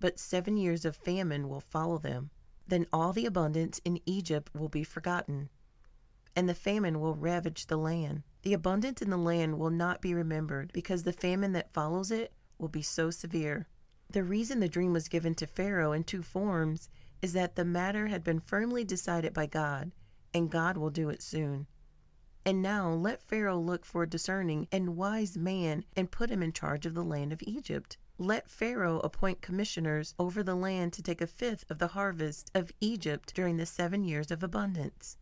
but 0.00 0.18
seven 0.18 0.56
years 0.56 0.84
of 0.84 0.96
famine 0.96 1.48
will 1.48 1.60
follow 1.60 1.98
them. 1.98 2.30
Then 2.66 2.86
all 2.92 3.12
the 3.12 3.26
abundance 3.26 3.80
in 3.84 4.00
Egypt 4.04 4.50
will 4.52 4.68
be 4.68 4.82
forgotten, 4.82 5.48
and 6.34 6.48
the 6.48 6.54
famine 6.54 6.98
will 6.98 7.14
ravage 7.14 7.66
the 7.66 7.76
land. 7.76 8.24
The 8.42 8.54
abundance 8.54 9.00
in 9.00 9.10
the 9.10 9.16
land 9.16 9.60
will 9.60 9.70
not 9.70 10.00
be 10.00 10.12
remembered, 10.12 10.72
because 10.72 11.04
the 11.04 11.12
famine 11.12 11.52
that 11.52 11.72
follows 11.72 12.10
it 12.10 12.32
will 12.58 12.68
be 12.68 12.82
so 12.82 13.10
severe. 13.10 13.68
The 14.10 14.24
reason 14.24 14.58
the 14.58 14.68
dream 14.68 14.92
was 14.92 15.08
given 15.08 15.36
to 15.36 15.46
Pharaoh 15.46 15.92
in 15.92 16.02
two 16.02 16.22
forms 16.22 16.88
is 17.20 17.32
that 17.34 17.54
the 17.54 17.64
matter 17.64 18.08
had 18.08 18.24
been 18.24 18.40
firmly 18.40 18.82
decided 18.82 19.32
by 19.32 19.46
God, 19.46 19.92
and 20.34 20.50
God 20.50 20.76
will 20.76 20.90
do 20.90 21.08
it 21.08 21.22
soon. 21.22 21.68
And 22.44 22.60
now 22.60 22.90
let 22.90 23.22
Pharaoh 23.22 23.60
look 23.60 23.84
for 23.84 24.02
a 24.02 24.08
discerning 24.08 24.66
and 24.72 24.96
wise 24.96 25.36
man 25.36 25.84
and 25.96 26.10
put 26.10 26.30
him 26.30 26.42
in 26.42 26.52
charge 26.52 26.86
of 26.86 26.94
the 26.94 27.04
land 27.04 27.32
of 27.32 27.42
Egypt. 27.42 27.98
Let 28.18 28.50
Pharaoh 28.50 28.98
appoint 29.00 29.42
commissioners 29.42 30.14
over 30.18 30.42
the 30.42 30.56
land 30.56 30.92
to 30.94 31.02
take 31.02 31.20
a 31.20 31.26
fifth 31.26 31.70
of 31.70 31.78
the 31.78 31.88
harvest 31.88 32.50
of 32.54 32.72
Egypt 32.80 33.32
during 33.34 33.56
the 33.56 33.66
seven 33.66 34.04
years 34.04 34.30
of 34.30 34.42
abundance. 34.42 35.16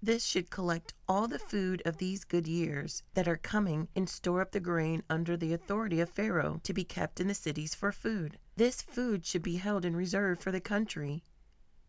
This 0.00 0.24
should 0.24 0.50
collect 0.50 0.94
all 1.08 1.26
the 1.26 1.38
food 1.38 1.82
of 1.84 1.96
these 1.96 2.24
good 2.24 2.46
years 2.46 3.02
that 3.14 3.26
are 3.26 3.36
coming 3.36 3.88
and 3.96 4.08
store 4.08 4.40
up 4.40 4.52
the 4.52 4.60
grain 4.60 5.02
under 5.10 5.36
the 5.36 5.52
authority 5.52 6.00
of 6.00 6.10
Pharaoh 6.10 6.60
to 6.62 6.72
be 6.72 6.84
kept 6.84 7.20
in 7.20 7.28
the 7.28 7.34
cities 7.34 7.74
for 7.74 7.90
food. 7.90 8.38
This 8.56 8.82
food 8.82 9.26
should 9.26 9.42
be 9.42 9.56
held 9.56 9.84
in 9.84 9.96
reserve 9.96 10.38
for 10.38 10.52
the 10.52 10.60
country 10.60 11.24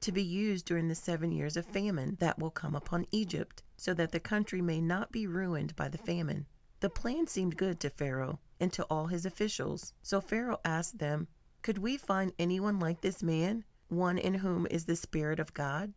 to 0.01 0.11
be 0.11 0.23
used 0.23 0.65
during 0.65 0.87
the 0.87 0.95
seven 0.95 1.31
years 1.31 1.57
of 1.57 1.65
famine 1.65 2.17
that 2.19 2.39
will 2.39 2.51
come 2.51 2.75
upon 2.75 3.05
Egypt, 3.11 3.63
so 3.75 3.93
that 3.93 4.11
the 4.11 4.19
country 4.19 4.61
may 4.61 4.81
not 4.81 5.11
be 5.11 5.27
ruined 5.27 5.75
by 5.75 5.89
the 5.89 5.97
famine. 5.97 6.45
The 6.79 6.89
plan 6.89 7.27
seemed 7.27 7.57
good 7.57 7.79
to 7.79 7.89
Pharaoh 7.89 8.39
and 8.59 8.71
to 8.73 8.83
all 8.83 9.07
his 9.07 9.25
officials. 9.25 9.93
So 10.03 10.21
Pharaoh 10.21 10.59
asked 10.63 10.99
them, 10.99 11.27
Could 11.61 11.79
we 11.79 11.97
find 11.97 12.33
anyone 12.37 12.79
like 12.79 13.01
this 13.01 13.23
man, 13.23 13.65
one 13.87 14.17
in 14.17 14.35
whom 14.35 14.67
is 14.69 14.85
the 14.85 14.95
Spirit 14.95 15.39
of 15.39 15.53
God? 15.53 15.93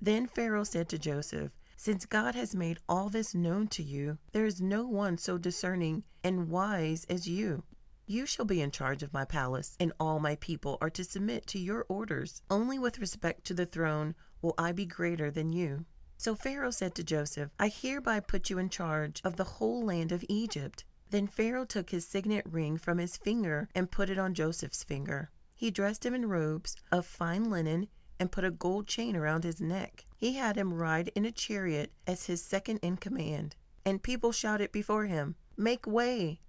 Then 0.00 0.26
Pharaoh 0.26 0.64
said 0.64 0.88
to 0.90 0.98
Joseph, 0.98 1.50
Since 1.76 2.06
God 2.06 2.34
has 2.34 2.54
made 2.54 2.78
all 2.88 3.08
this 3.08 3.34
known 3.34 3.68
to 3.68 3.82
you, 3.82 4.18
there 4.32 4.46
is 4.46 4.60
no 4.60 4.86
one 4.86 5.18
so 5.18 5.38
discerning 5.38 6.04
and 6.22 6.48
wise 6.48 7.04
as 7.06 7.26
you. 7.26 7.62
You 8.10 8.24
shall 8.24 8.46
be 8.46 8.62
in 8.62 8.70
charge 8.70 9.02
of 9.02 9.12
my 9.12 9.26
palace, 9.26 9.76
and 9.78 9.92
all 10.00 10.18
my 10.18 10.36
people 10.36 10.78
are 10.80 10.88
to 10.88 11.04
submit 11.04 11.46
to 11.48 11.58
your 11.58 11.84
orders. 11.90 12.40
Only 12.48 12.78
with 12.78 13.00
respect 13.00 13.44
to 13.44 13.52
the 13.52 13.66
throne 13.66 14.14
will 14.40 14.54
I 14.56 14.72
be 14.72 14.86
greater 14.86 15.30
than 15.30 15.52
you. 15.52 15.84
So 16.16 16.34
Pharaoh 16.34 16.70
said 16.70 16.94
to 16.94 17.04
Joseph, 17.04 17.50
I 17.58 17.68
hereby 17.68 18.20
put 18.20 18.48
you 18.48 18.56
in 18.56 18.70
charge 18.70 19.20
of 19.24 19.36
the 19.36 19.44
whole 19.44 19.84
land 19.84 20.10
of 20.10 20.24
Egypt. 20.26 20.86
Then 21.10 21.26
Pharaoh 21.26 21.66
took 21.66 21.90
his 21.90 22.08
signet 22.08 22.46
ring 22.46 22.78
from 22.78 22.96
his 22.96 23.18
finger 23.18 23.68
and 23.74 23.90
put 23.90 24.08
it 24.08 24.18
on 24.18 24.32
Joseph's 24.32 24.82
finger. 24.82 25.30
He 25.54 25.70
dressed 25.70 26.06
him 26.06 26.14
in 26.14 26.30
robes 26.30 26.76
of 26.90 27.04
fine 27.04 27.50
linen 27.50 27.88
and 28.18 28.32
put 28.32 28.42
a 28.42 28.50
gold 28.50 28.86
chain 28.86 29.16
around 29.16 29.44
his 29.44 29.60
neck. 29.60 30.06
He 30.16 30.32
had 30.36 30.56
him 30.56 30.72
ride 30.72 31.12
in 31.14 31.26
a 31.26 31.30
chariot 31.30 31.92
as 32.06 32.24
his 32.24 32.42
second 32.42 32.78
in 32.78 32.96
command, 32.96 33.54
and 33.84 34.02
people 34.02 34.32
shouted 34.32 34.72
before 34.72 35.04
him, 35.04 35.36
Make 35.58 35.86
way! 35.86 36.40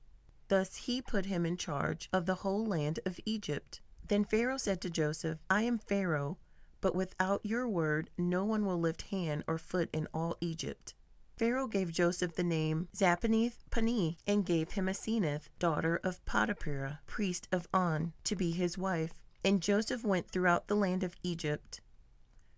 Thus 0.50 0.76
he 0.76 1.02
put 1.02 1.28
him 1.28 1.46
in 1.46 1.58
charge 1.58 2.10
of 2.12 2.26
the 2.26 2.36
whole 2.36 2.66
land 2.66 3.00
of 3.06 3.20
Egypt. 3.26 3.82
Then 4.08 4.26
Pharaoh 4.26 4.58
said 4.58 4.82
to 4.82 4.90
Joseph, 4.90 5.40
I 5.50 5.62
am 5.62 5.78
Pharaoh, 5.78 6.38
but 6.82 6.96
without 6.96 7.46
your 7.46 7.68
word 7.70 8.10
no 8.18 8.44
one 8.44 8.66
will 8.66 8.80
lift 8.80 9.04
hand 9.04 9.44
or 9.48 9.60
foot 9.60 9.90
in 9.94 10.08
all 10.14 10.36
Egypt. 10.42 10.96
Pharaoh 11.38 11.68
gave 11.68 11.92
Joseph 11.92 12.36
the 12.36 12.44
name 12.44 12.90
Zaphenath 12.96 13.60
Paneah 13.70 14.18
and 14.28 14.46
gave 14.46 14.72
him 14.72 14.88
Asenath, 14.88 15.50
daughter 15.60 16.02
of 16.04 16.26
Potiphera, 16.26 17.00
priest 17.06 17.48
of 17.52 17.68
On, 17.74 18.14
to 18.24 18.36
be 18.36 18.52
his 18.52 18.78
wife. 18.78 19.14
And 19.46 19.62
Joseph 19.62 20.04
went 20.04 20.32
throughout 20.32 20.68
the 20.68 20.76
land 20.76 21.04
of 21.04 21.16
Egypt. 21.24 21.80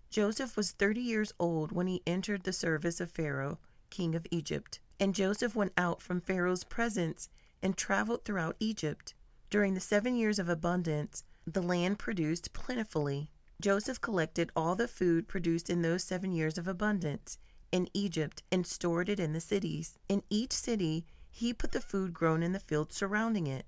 Joseph 0.10 0.56
was 0.56 0.72
thirty 0.72 1.02
years 1.02 1.34
old 1.40 1.74
when 1.74 1.88
he 1.88 2.02
entered 2.08 2.44
the 2.44 2.54
service 2.54 3.00
of 3.00 3.12
Pharaoh, 3.12 3.60
king 3.90 4.16
of 4.16 4.26
Egypt. 4.32 4.80
And 5.00 5.14
Joseph 5.14 5.56
went 5.56 5.74
out 5.78 6.02
from 6.02 6.22
Pharaoh's 6.22 6.64
presence 6.64 7.30
and 7.62 7.78
traveled 7.78 8.26
throughout 8.26 8.56
Egypt. 8.60 9.14
During 9.50 9.74
the 9.74 9.80
seven 9.80 10.16
years 10.16 10.40
of 10.40 10.50
abundance, 10.50 11.24
the 11.46 11.62
land 11.62 12.00
produced 12.00 12.54
plentifully. 12.54 13.32
Joseph 13.60 14.02
collected 14.02 14.52
all 14.56 14.76
the 14.76 14.88
food 14.88 15.28
produced 15.28 15.70
in 15.70 15.82
those 15.82 16.04
seven 16.04 16.32
years 16.32 16.58
of 16.58 16.68
abundance 16.68 17.38
in 17.72 17.88
Egypt 17.94 18.44
and 18.52 18.66
stored 18.68 19.10
it 19.10 19.20
in 19.20 19.34
the 19.34 19.40
cities. 19.40 19.98
In 20.10 20.24
each 20.30 20.52
city, 20.52 21.06
he 21.30 21.54
put 21.54 21.72
the 21.72 21.82
food 21.82 22.14
grown 22.14 22.44
in 22.44 22.52
the 22.52 22.60
fields 22.60 22.96
surrounding 22.96 23.48
it. 23.48 23.66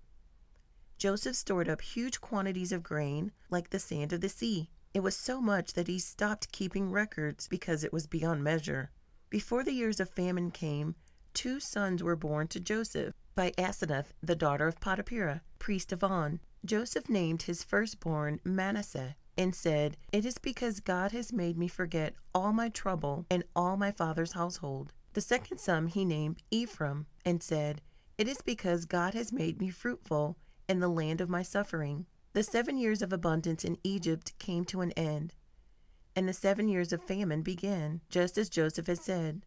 Joseph 0.98 1.36
stored 1.36 1.70
up 1.70 1.82
huge 1.82 2.22
quantities 2.22 2.72
of 2.72 2.84
grain, 2.84 3.32
like 3.50 3.70
the 3.70 3.80
sand 3.80 4.14
of 4.14 4.22
the 4.22 4.30
sea. 4.30 4.70
It 4.94 5.02
was 5.02 5.16
so 5.16 5.42
much 5.42 5.74
that 5.74 5.88
he 5.88 6.00
stopped 6.00 6.52
keeping 6.52 6.92
records 6.92 7.48
because 7.48 7.84
it 7.84 7.94
was 7.94 8.06
beyond 8.08 8.44
measure. 8.44 8.92
Before 9.30 9.64
the 9.64 9.74
years 9.74 10.00
of 10.00 10.10
famine 10.10 10.52
came, 10.52 10.96
two 11.34 11.60
sons 11.60 12.04
were 12.04 12.16
born 12.16 12.48
to 12.48 12.60
Joseph 12.60 13.14
by 13.36 13.52
Asenath, 13.58 14.14
the 14.22 14.36
daughter 14.36 14.68
of 14.68 14.80
Potiphera, 14.80 15.42
priest 15.60 15.92
of 15.92 16.04
On. 16.04 16.40
Joseph 16.66 17.10
named 17.10 17.44
his 17.44 17.64
firstborn 17.64 18.40
Manasseh 18.44 19.16
and 19.38 19.56
said, 19.56 19.98
It 20.12 20.26
is 20.26 20.38
because 20.38 20.80
God 20.80 21.12
has 21.12 21.34
made 21.34 21.58
me 21.58 21.68
forget 21.68 22.16
all 22.34 22.54
my 22.54 22.70
trouble 22.70 23.26
and 23.30 23.44
all 23.56 23.78
my 23.78 23.92
father's 23.92 24.34
household. 24.34 24.94
The 25.14 25.22
second 25.22 25.58
son 25.58 25.88
he 25.88 26.06
named 26.06 26.42
Ephraim 26.52 27.08
and 27.26 27.42
said, 27.42 27.82
It 28.18 28.28
is 28.28 28.42
because 28.42 28.86
God 28.86 29.14
has 29.14 29.32
made 29.34 29.60
me 29.60 29.70
fruitful 29.70 30.38
in 30.70 30.80
the 30.80 30.88
land 30.88 31.22
of 31.22 31.30
my 31.30 31.42
suffering. 31.42 32.06
The 32.34 32.44
seven 32.44 32.78
years 32.78 33.02
of 33.02 33.14
abundance 33.14 33.64
in 33.64 33.78
Egypt 33.84 34.34
came 34.40 34.66
to 34.66 34.82
an 34.82 34.92
end, 34.94 35.34
and 36.16 36.28
the 36.28 36.34
seven 36.34 36.68
years 36.68 36.92
of 36.94 37.04
famine 37.04 37.42
began, 37.42 38.02
just 38.10 38.38
as 38.38 38.50
Joseph 38.50 38.88
had 38.88 39.00
said. 39.00 39.44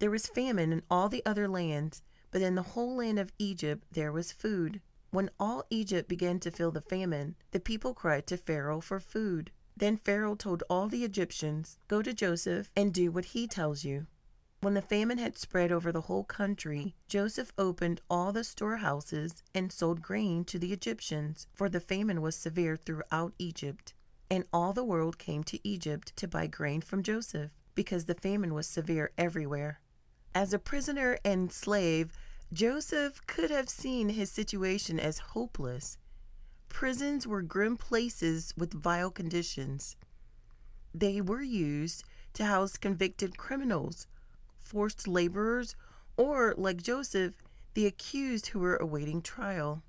There 0.00 0.10
was 0.10 0.26
famine 0.26 0.72
in 0.72 0.82
all 0.90 1.10
the 1.10 1.22
other 1.26 1.46
lands, 1.46 2.00
but 2.30 2.40
in 2.40 2.54
the 2.54 2.62
whole 2.62 2.96
land 2.96 3.18
of 3.18 3.34
Egypt 3.38 3.86
there 3.92 4.10
was 4.10 4.32
food. 4.32 4.80
When 5.10 5.28
all 5.38 5.66
Egypt 5.68 6.08
began 6.08 6.40
to 6.40 6.50
feel 6.50 6.70
the 6.70 6.80
famine, 6.80 7.36
the 7.50 7.60
people 7.60 7.92
cried 7.92 8.26
to 8.28 8.38
Pharaoh 8.38 8.80
for 8.80 8.98
food. 8.98 9.50
Then 9.76 9.98
Pharaoh 9.98 10.36
told 10.36 10.62
all 10.70 10.88
the 10.88 11.04
Egyptians, 11.04 11.76
Go 11.86 12.00
to 12.00 12.14
Joseph 12.14 12.70
and 12.74 12.94
do 12.94 13.10
what 13.10 13.26
he 13.26 13.46
tells 13.46 13.84
you. 13.84 14.06
When 14.62 14.72
the 14.72 14.80
famine 14.80 15.18
had 15.18 15.36
spread 15.36 15.70
over 15.70 15.92
the 15.92 16.02
whole 16.02 16.24
country, 16.24 16.94
Joseph 17.06 17.52
opened 17.58 18.00
all 18.08 18.32
the 18.32 18.42
storehouses 18.42 19.42
and 19.54 19.70
sold 19.70 20.00
grain 20.00 20.46
to 20.46 20.58
the 20.58 20.72
Egyptians, 20.72 21.46
for 21.52 21.68
the 21.68 21.78
famine 21.78 22.22
was 22.22 22.36
severe 22.36 22.74
throughout 22.74 23.34
Egypt. 23.38 23.92
And 24.30 24.46
all 24.50 24.72
the 24.72 24.82
world 24.82 25.18
came 25.18 25.44
to 25.44 25.68
Egypt 25.68 26.16
to 26.16 26.26
buy 26.26 26.46
grain 26.46 26.80
from 26.80 27.02
Joseph, 27.02 27.50
because 27.74 28.06
the 28.06 28.14
famine 28.14 28.54
was 28.54 28.66
severe 28.66 29.10
everywhere. 29.18 29.80
As 30.34 30.52
a 30.52 30.58
prisoner 30.60 31.18
and 31.24 31.52
slave, 31.52 32.12
Joseph 32.52 33.20
could 33.26 33.50
have 33.50 33.68
seen 33.68 34.10
his 34.10 34.30
situation 34.30 35.00
as 35.00 35.18
hopeless. 35.18 35.98
Prisons 36.68 37.26
were 37.26 37.42
grim 37.42 37.76
places 37.76 38.54
with 38.56 38.72
vile 38.72 39.10
conditions. 39.10 39.96
They 40.94 41.20
were 41.20 41.42
used 41.42 42.04
to 42.34 42.44
house 42.44 42.76
convicted 42.76 43.38
criminals, 43.38 44.06
forced 44.58 45.08
laborers, 45.08 45.74
or, 46.16 46.54
like 46.56 46.82
Joseph, 46.82 47.34
the 47.74 47.86
accused 47.86 48.48
who 48.48 48.60
were 48.60 48.76
awaiting 48.76 49.22
trial. 49.22 49.82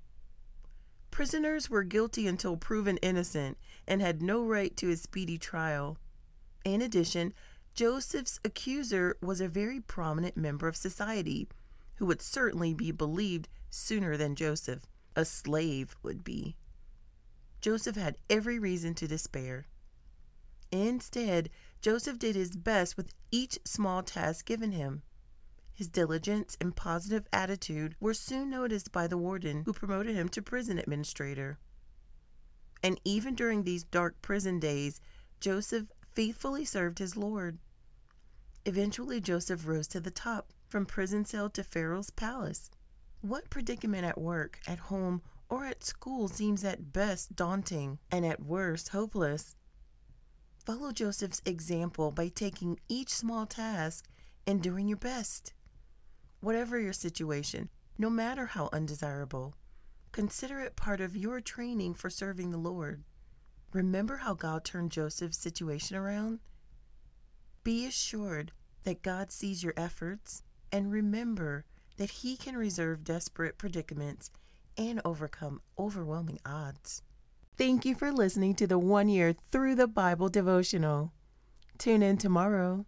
Prisoners 1.12 1.70
were 1.70 1.84
guilty 1.84 2.26
until 2.26 2.56
proven 2.56 2.96
innocent 2.96 3.58
and 3.86 4.00
had 4.00 4.22
no 4.22 4.44
right 4.44 4.76
to 4.76 4.90
a 4.90 4.96
speedy 4.96 5.38
trial. 5.38 5.98
In 6.64 6.82
addition, 6.82 7.32
Joseph's 7.74 8.38
accuser 8.44 9.16
was 9.22 9.40
a 9.40 9.48
very 9.48 9.80
prominent 9.80 10.36
member 10.36 10.68
of 10.68 10.76
society 10.76 11.48
who 11.96 12.06
would 12.06 12.20
certainly 12.20 12.74
be 12.74 12.90
believed 12.90 13.48
sooner 13.70 14.16
than 14.16 14.34
Joseph, 14.34 14.86
a 15.16 15.24
slave, 15.24 15.96
would 16.02 16.22
be. 16.22 16.56
Joseph 17.60 17.96
had 17.96 18.18
every 18.28 18.58
reason 18.58 18.94
to 18.94 19.08
despair. 19.08 19.66
Instead, 20.70 21.48
Joseph 21.80 22.18
did 22.18 22.34
his 22.34 22.56
best 22.56 22.96
with 22.96 23.14
each 23.30 23.58
small 23.64 24.02
task 24.02 24.44
given 24.44 24.72
him. 24.72 25.02
His 25.72 25.88
diligence 25.88 26.56
and 26.60 26.76
positive 26.76 27.26
attitude 27.32 27.96
were 28.00 28.14
soon 28.14 28.50
noticed 28.50 28.92
by 28.92 29.06
the 29.06 29.16
warden, 29.16 29.62
who 29.64 29.72
promoted 29.72 30.14
him 30.14 30.28
to 30.30 30.42
prison 30.42 30.78
administrator. 30.78 31.58
And 32.82 33.00
even 33.04 33.34
during 33.34 33.62
these 33.62 33.84
dark 33.84 34.20
prison 34.22 34.58
days, 34.58 35.00
Joseph 35.40 35.86
faithfully 36.14 36.64
served 36.64 36.98
his 36.98 37.16
Lord. 37.16 37.58
Eventually, 38.64 39.20
Joseph 39.20 39.66
rose 39.66 39.88
to 39.88 40.00
the 40.00 40.10
top 40.10 40.52
from 40.68 40.86
prison 40.86 41.24
cell 41.24 41.50
to 41.50 41.64
Pharaoh's 41.64 42.10
palace. 42.10 42.70
What 43.20 43.50
predicament 43.50 44.04
at 44.04 44.20
work, 44.20 44.58
at 44.66 44.78
home, 44.78 45.22
or 45.48 45.66
at 45.66 45.84
school 45.84 46.28
seems 46.28 46.64
at 46.64 46.92
best 46.92 47.36
daunting 47.36 47.98
and 48.10 48.24
at 48.24 48.42
worst 48.42 48.88
hopeless. 48.88 49.54
Follow 50.64 50.92
Joseph's 50.92 51.42
example 51.44 52.10
by 52.10 52.28
taking 52.28 52.78
each 52.88 53.10
small 53.10 53.46
task 53.46 54.08
and 54.46 54.62
doing 54.62 54.88
your 54.88 54.96
best. 54.96 55.52
Whatever 56.40 56.78
your 56.78 56.92
situation, 56.92 57.68
no 57.98 58.08
matter 58.08 58.46
how 58.46 58.70
undesirable, 58.72 59.54
consider 60.10 60.60
it 60.60 60.76
part 60.76 61.00
of 61.00 61.16
your 61.16 61.40
training 61.40 61.94
for 61.94 62.10
serving 62.10 62.50
the 62.50 62.56
Lord. 62.56 63.04
Remember 63.72 64.18
how 64.18 64.34
God 64.34 64.64
turned 64.64 64.90
Joseph's 64.90 65.38
situation 65.38 65.96
around? 65.96 66.40
Be 67.64 67.86
assured 67.86 68.52
that 68.84 69.02
God 69.02 69.32
sees 69.32 69.62
your 69.62 69.72
efforts 69.76 70.42
and 70.70 70.92
remember 70.92 71.64
that 71.96 72.10
He 72.10 72.36
can 72.36 72.56
reserve 72.56 73.04
desperate 73.04 73.56
predicaments 73.56 74.30
and 74.76 75.00
overcome 75.04 75.60
overwhelming 75.78 76.38
odds. 76.44 77.02
Thank 77.56 77.84
you 77.84 77.94
for 77.94 78.12
listening 78.12 78.54
to 78.56 78.66
the 78.66 78.78
one 78.78 79.08
year 79.08 79.32
Through 79.32 79.76
the 79.76 79.86
Bible 79.86 80.28
devotional. 80.28 81.12
Tune 81.78 82.02
in 82.02 82.18
tomorrow. 82.18 82.84